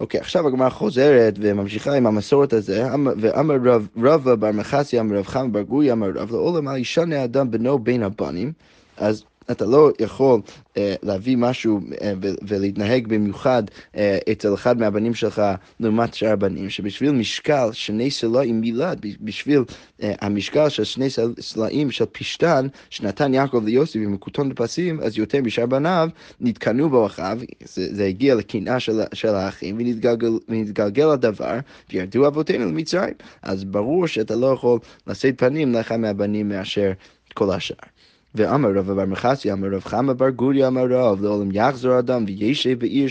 אוקיי, 0.00 0.20
okay, 0.20 0.22
עכשיו 0.22 0.46
הגמרא 0.46 0.68
חוזרת 0.68 1.34
וממשיכה 1.40 1.94
עם 1.94 2.06
המסורת 2.06 2.52
הזה, 2.52 2.86
ואמר 3.20 3.54
רב, 3.64 3.88
רבא 4.02 4.34
בר 4.34 4.52
מחסי, 4.52 5.00
אמר 5.00 5.16
רב 5.16 5.26
חמא 5.26 5.48
בר 5.48 5.62
גורי, 5.62 5.92
אמר 5.92 6.10
רב 6.14 6.30
לעולם 6.30 6.68
על 6.68 6.76
ישנה 6.76 7.24
אדם 7.24 7.50
בנו 7.50 7.78
בין 7.78 8.02
הבנים, 8.02 8.52
אז 8.96 9.24
אתה 9.50 9.64
לא 9.64 9.90
יכול 9.98 10.40
uh, 10.46 10.78
להביא 11.02 11.36
משהו 11.36 11.80
uh, 11.80 11.94
ולהתנהג 12.42 13.06
במיוחד 13.08 13.62
uh, 13.68 13.96
אצל 14.32 14.54
אחד 14.54 14.78
מהבנים 14.78 15.14
שלך 15.14 15.42
לעומת 15.80 16.14
שאר 16.14 16.28
הבנים, 16.28 16.70
שבשביל 16.70 17.12
משקל 17.12 17.68
שני 17.72 18.10
סלעים 18.10 18.60
מילד, 18.60 19.06
בשביל 19.20 19.60
uh, 19.60 20.04
המשקל 20.20 20.68
של 20.68 20.84
שני 20.84 21.08
סלעים 21.40 21.90
של 21.90 22.04
פשתן 22.12 22.66
שנתן 22.90 23.34
יעקב 23.34 23.64
ליוסי 23.64 24.06
ומקוטון 24.06 24.48
בפסים, 24.48 25.00
אז 25.00 25.18
יותר 25.18 25.38
משאר 25.42 25.66
בניו 25.66 26.08
נתקנו 26.40 26.90
בו 26.90 27.06
אחיו, 27.06 27.38
זה, 27.64 27.94
זה 27.94 28.04
הגיע 28.04 28.34
לקנאה 28.34 28.80
של, 28.80 29.00
של 29.14 29.28
האחים 29.34 29.76
ונתגלגל, 29.78 30.30
ונתגלגל 30.48 31.08
הדבר, 31.08 31.58
וירדו 31.92 32.26
אבותינו 32.26 32.64
למצרים. 32.64 33.14
אז 33.42 33.64
ברור 33.64 34.06
שאתה 34.06 34.36
לא 34.36 34.46
יכול 34.46 34.78
לשאת 35.06 35.38
פנים 35.38 35.72
לאחד 35.72 35.96
מהבנים 35.96 36.48
מאשר 36.48 36.92
כל 37.34 37.50
השאר. 37.50 37.91
ואמר 38.34 38.68
רב 38.68 38.92
בר 38.92 39.04
מחסי, 39.04 39.52
אמר 39.52 39.68
רב 39.68 39.84
חמא 39.84 40.12
בר 40.12 40.30
גורי, 40.30 40.66
אמר 40.66 40.86
רב, 40.90 41.22
לעולם 41.22 41.48
יחזור 41.52 41.98
אדם 41.98 42.24
וישב 42.26 42.78
בעיר 42.78 43.08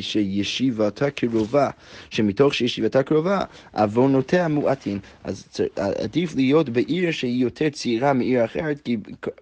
שישיבתה 0.00 1.10
קרובה, 1.10 1.70
שמתוך 2.10 2.54
שישיבתה 2.54 3.02
קרובה, 3.02 3.40
עוונותיה 3.72 4.48
מועטין. 4.48 4.98
אז 5.24 5.44
עדיף 5.76 6.36
להיות 6.36 6.68
בעיר 6.68 7.10
שהיא 7.10 7.42
יותר 7.42 7.68
צעירה 7.68 8.12
מעיר 8.12 8.44
אחרת, 8.44 8.80
כי 8.84 8.96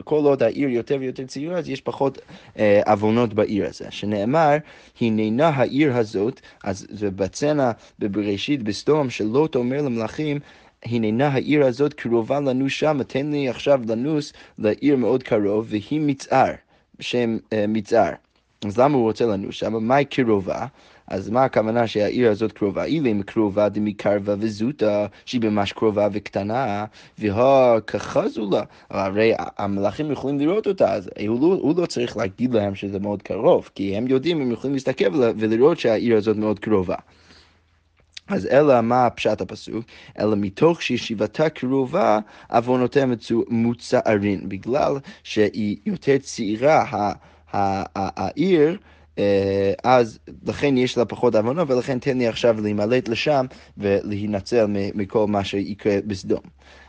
כל 0.04 0.24
עוד 0.24 0.42
העיר 0.42 0.68
יותר 0.68 0.96
ויותר 1.00 1.24
צעירה, 1.26 1.58
אז 1.58 1.68
יש 1.68 1.80
פחות 1.80 2.18
אה, 2.58 2.80
עוונות 2.86 3.34
בעיר 3.34 3.66
הזה. 3.66 3.84
שנאמר, 3.90 4.56
הננה 5.00 5.48
העיר 5.48 5.96
הזאת, 5.96 6.40
אז 6.64 6.86
זה 6.90 7.10
בצנע 7.10 7.70
בבראשית 7.98 8.62
בסדום, 8.62 9.10
שלא 9.10 9.48
תאמר 9.52 9.82
למלכים, 9.82 10.38
הננה 10.84 11.28
העיר 11.28 11.66
הזאת 11.66 11.94
קרובה 11.94 12.40
לנו 12.40 12.70
שם, 12.70 13.02
תן 13.06 13.30
לי 13.30 13.48
עכשיו 13.48 13.80
לנוס 13.88 14.32
לעיר 14.58 14.96
מאוד 14.96 15.22
קרוב, 15.22 15.66
והיא 15.68 16.00
מצער, 16.00 16.52
בשם 16.98 17.36
uh, 17.44 17.54
מצער. 17.68 18.12
אז 18.66 18.78
למה 18.78 18.96
הוא 18.96 19.02
רוצה 19.02 19.26
לנוס 19.26 19.54
שם? 19.54 19.84
מהי 19.84 20.04
קרובה? 20.04 20.66
אז 21.08 21.30
מה 21.30 21.44
הכוונה 21.44 21.86
שהעיר 21.86 22.30
הזאת 22.30 22.52
קרובה? 22.52 22.84
אילם 22.84 23.22
קרובה 23.22 23.68
דמקרבה 23.68 24.34
וזוטה, 24.38 25.06
שהיא 25.26 25.40
ממש 25.40 25.72
קרובה 25.72 26.08
וקטנה, 26.12 26.84
והא 27.18 27.80
כחזו 27.80 28.50
לה. 28.50 28.62
הרי 28.90 29.32
המלאכים 29.58 30.10
יכולים 30.10 30.38
לראות 30.38 30.66
אותה, 30.66 30.92
אז 30.92 31.10
הוא 31.28 31.40
לא, 31.40 31.58
הוא 31.60 31.74
לא 31.80 31.86
צריך 31.86 32.16
להגיד 32.16 32.54
להם 32.54 32.74
שזה 32.74 32.98
מאוד 32.98 33.22
קרוב, 33.22 33.70
כי 33.74 33.96
הם 33.96 34.06
יודעים, 34.06 34.40
הם 34.40 34.50
יכולים 34.50 34.74
להסתכל 34.74 35.04
ולראות 35.14 35.78
שהעיר 35.78 36.16
הזאת 36.16 36.36
מאוד 36.36 36.58
קרובה. 36.58 36.96
אז 38.28 38.46
אלא 38.46 38.80
מה 38.80 39.10
פשט 39.10 39.40
הפסוק? 39.40 39.84
אלא 40.18 40.36
מתוך 40.36 40.82
שישיבתה 40.82 41.48
קרובה, 41.48 42.18
עוונותיה 42.50 43.06
מוצערים, 43.48 44.48
בגלל 44.48 44.96
שהיא 45.22 45.76
יותר 45.86 46.18
צעירה, 46.18 47.12
העיר, 47.52 48.76
אה, 49.18 49.72
אז 49.84 50.18
לכן 50.46 50.76
יש 50.76 50.98
לה 50.98 51.04
פחות 51.04 51.34
עוונות, 51.34 51.70
ולכן 51.70 51.98
תן 51.98 52.18
לי 52.18 52.28
עכשיו 52.28 52.60
להימלט 52.60 53.08
לשם 53.08 53.46
ולהינצל 53.78 54.66
מכל 54.68 55.26
מה 55.26 55.44
שיקרה 55.44 55.98
בסדום. 56.06 56.40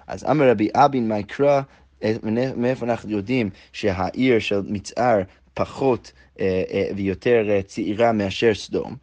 אז 0.08 0.26
אמר 0.32 0.50
רבי 0.50 0.70
אבין 0.74 1.08
מה 1.08 1.20
יקרא, 1.20 1.62
אה, 2.04 2.14
מאיפה 2.58 2.86
אנחנו 2.86 3.12
יודעים 3.12 3.50
שהעיר 3.74 4.40
של 4.40 4.62
מצער 4.66 5.22
פחות 5.54 6.12
אה, 6.40 6.64
ויותר 6.96 7.62
צעירה 7.66 8.12
מאשר 8.12 8.54
סדום? 8.54 8.96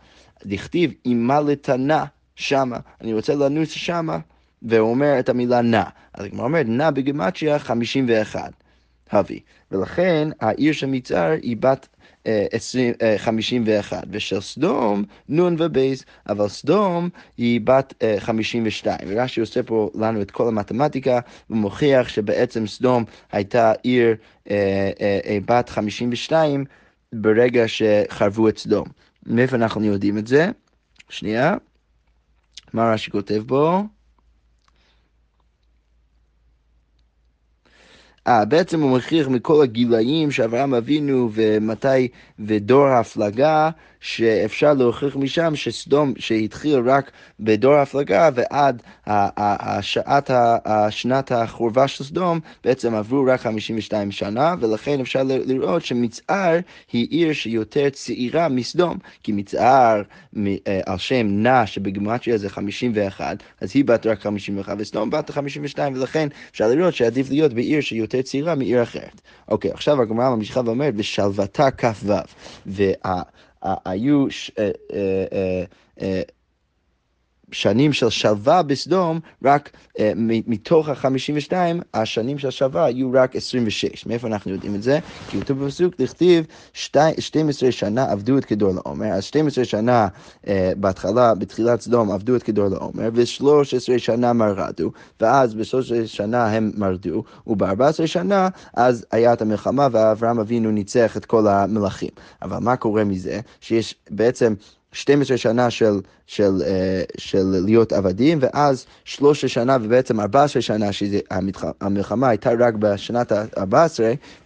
דכתיב 0.46 0.92
אימה 1.04 1.40
לתנה 1.40 2.04
שמה, 2.36 2.78
אני 3.00 3.14
רוצה 3.14 3.34
לנוס 3.34 3.70
שמה, 3.70 4.18
והוא 4.62 4.90
אומר 4.90 5.18
את 5.18 5.28
המילה 5.28 5.62
נע. 5.62 5.84
אז 6.14 6.24
הגמרא 6.24 6.44
אומרת, 6.44 6.66
נע 6.66 6.90
בגימטריה 6.90 7.58
51, 7.58 8.52
הבי. 9.10 9.40
ולכן 9.70 10.28
העיר 10.40 10.72
של 10.72 10.86
מצער 10.86 11.30
היא 11.42 11.56
בת 11.60 11.88
אה, 12.26 12.46
20, 12.52 12.94
אה, 13.02 13.14
51, 13.18 14.04
ושל 14.10 14.40
סדום 14.40 15.04
נון 15.28 15.56
ובייס, 15.58 16.04
אבל 16.28 16.48
סדום 16.48 17.08
היא 17.36 17.60
בת 17.64 17.94
אה, 18.02 18.16
52. 18.18 18.98
ורש"י 19.08 19.40
עושה 19.40 19.62
פה 19.62 19.90
לנו 19.94 20.22
את 20.22 20.30
כל 20.30 20.48
המתמטיקה, 20.48 21.20
ומוכיח 21.50 22.08
שבעצם 22.08 22.66
סדום 22.66 23.04
הייתה 23.32 23.72
עיר 23.82 24.16
אה, 24.50 24.90
אה, 25.00 25.20
אה, 25.26 25.38
בת 25.46 25.68
52 25.68 26.64
ברגע 27.12 27.64
שחרבו 27.66 28.48
את 28.48 28.58
סדום. 28.58 28.84
מאיפה 29.26 29.56
אנחנו 29.56 29.84
יודעים 29.84 30.18
את 30.18 30.26
זה? 30.26 30.50
שנייה. 31.08 31.56
מה 32.72 32.92
רש"י 32.92 33.10
כותב 33.10 33.42
בו? 33.46 33.82
אה, 38.26 38.44
בעצם 38.44 38.80
הוא 38.82 38.96
מכריח 38.96 39.28
מכל 39.28 39.62
הגילאים 39.62 40.30
שאברהם 40.30 40.74
אבינו 40.74 41.30
ומתי 41.32 42.08
ודור 42.38 42.86
ההפלגה, 42.86 43.70
שאפשר 44.02 44.72
להוכיח 44.74 45.16
משם 45.16 45.56
שסדום 45.56 46.12
שהתחיל 46.18 46.78
רק 46.90 47.10
בדור 47.40 47.74
ההפלגה 47.74 48.28
ועד 48.34 48.82
השעת, 49.06 50.30
השנת 50.64 51.32
החורבה 51.32 51.88
של 51.88 52.04
סדום, 52.04 52.40
בעצם 52.64 52.94
עברו 52.94 53.24
רק 53.26 53.40
52 53.40 54.10
שנה, 54.10 54.54
ולכן 54.60 55.00
אפשר 55.00 55.22
לראות 55.22 55.84
שמצער 55.84 56.58
היא 56.92 57.06
עיר 57.10 57.32
שיותר 57.32 57.88
צעירה 57.90 58.48
מסדום, 58.48 58.98
כי 59.22 59.32
מצער 59.32 60.02
אה, 60.36 60.80
על 60.86 60.98
שם 60.98 61.26
נע 61.26 61.66
שבגימטריה 61.66 62.38
זה 62.38 62.48
51, 62.48 63.36
אז 63.60 63.70
היא 63.74 63.84
בת 63.84 64.06
רק 64.06 64.20
51, 64.20 64.76
וסדום 64.78 65.10
בת 65.10 65.30
52, 65.30 65.94
ולכן 65.94 66.28
אפשר 66.50 66.68
לראות 66.68 66.94
שעדיף 66.94 67.30
להיות 67.30 67.52
בעיר 67.52 67.80
שיותר... 67.80 68.11
יותר 68.14 68.28
צעירה 68.28 68.54
מעיר 68.54 68.82
אחרת. 68.82 69.20
אוקיי, 69.48 69.70
עכשיו 69.70 70.02
הגמרא 70.02 70.30
ממשיכה 70.36 70.60
ואומרת, 70.64 70.94
ושלוותה 70.96 71.70
כ"ו, 71.70 72.12
והיו... 72.66 74.26
שנים 77.52 77.92
של 77.92 78.10
שלווה 78.10 78.62
בסדום, 78.62 79.20
רק 79.44 79.70
אה, 79.98 80.12
מתוך 80.16 80.88
ה-52, 80.88 81.52
השנים 81.94 82.38
של 82.38 82.50
שלווה 82.50 82.84
היו 82.84 83.10
רק 83.12 83.36
26. 83.36 84.06
מאיפה 84.06 84.26
אנחנו 84.26 84.50
יודעים 84.50 84.74
את 84.74 84.82
זה? 84.82 84.98
כי 85.30 85.40
כתוב 85.40 85.64
בפסוק, 85.64 85.94
לכתיב 85.98 86.44
12 86.72 87.72
שנה 87.72 88.10
עבדו 88.10 88.38
את 88.38 88.44
כדור 88.44 88.72
לעומר, 88.74 89.06
אז 89.06 89.24
12 89.24 89.64
שנה 89.64 90.08
אה, 90.46 90.72
בהתחלה, 90.76 91.34
בתחילת 91.34 91.80
סדום 91.80 92.12
עבדו 92.12 92.36
את 92.36 92.42
כדור 92.42 92.68
לעומר, 92.68 93.08
ו-13 93.14 93.98
שנה 93.98 94.32
מרדו, 94.32 94.90
ואז 95.20 95.54
ב-13 95.54 96.06
שנה 96.06 96.46
הם 96.46 96.72
מרדו, 96.76 97.24
וב-14 97.46 98.06
שנה 98.06 98.48
אז 98.74 99.06
היה 99.10 99.32
את 99.32 99.42
המלחמה 99.42 99.88
ואברהם 99.92 100.38
אבינו 100.38 100.70
ניצח 100.70 101.16
את 101.16 101.24
כל 101.24 101.46
המלכים. 101.46 102.10
אבל 102.42 102.58
מה 102.58 102.76
קורה 102.76 103.04
מזה? 103.04 103.40
שיש 103.60 103.94
בעצם... 104.10 104.54
12 104.92 105.36
שנה 105.36 105.70
של, 105.70 106.00
של, 106.26 106.62
אה, 106.66 107.02
של 107.18 107.44
להיות 107.64 107.92
עבדים, 107.92 108.38
ואז 108.40 108.86
13 109.04 109.48
שנה 109.48 109.76
ובעצם 109.82 110.20
14 110.20 110.62
שנה 110.62 110.86
שהמלחמה 110.92 112.28
הייתה 112.28 112.50
רק 112.58 112.74
בשנת 112.74 113.32
ה-14, 113.32 113.74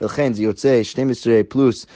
ולכן 0.00 0.32
זה 0.32 0.42
יוצא 0.42 0.82
12 0.82 1.40
פלוס 1.48 1.87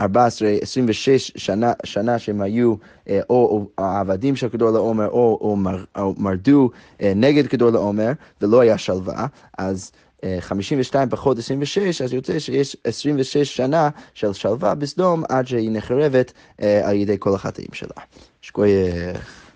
14, 0.00 0.48
אה, 0.48 0.58
26 0.62 1.32
שנה, 1.36 1.72
שנה 1.84 2.18
שהם 2.18 2.40
היו 2.40 2.74
אה, 3.08 3.20
או, 3.30 3.66
העבדים 3.78 4.36
של 4.36 4.48
כדור 4.48 4.70
לעומר, 4.70 5.08
או, 5.08 5.38
או, 5.40 5.56
מר, 5.56 5.84
או 5.96 6.14
מרדו 6.18 6.70
נגד 7.02 7.46
כדור 7.46 7.70
לעומר, 7.70 8.12
ולא 8.42 8.60
היה 8.60 8.78
שלווה, 8.78 9.26
אז... 9.58 9.90
52 10.40 11.08
פחות 11.10 11.38
26, 11.38 12.02
אז 12.02 12.12
יוצא 12.12 12.38
שיש 12.38 12.76
26 12.84 13.56
שנה 13.56 13.88
של 14.14 14.32
שלווה 14.32 14.74
בסדום 14.74 15.22
עד 15.28 15.46
שהיא 15.46 15.70
נחרבת 15.72 16.32
על 16.82 16.96
ידי 16.96 17.16
כל 17.18 17.34
החטאים 17.34 17.68
שלה. 17.72 17.94
שכוייך. 18.42 19.49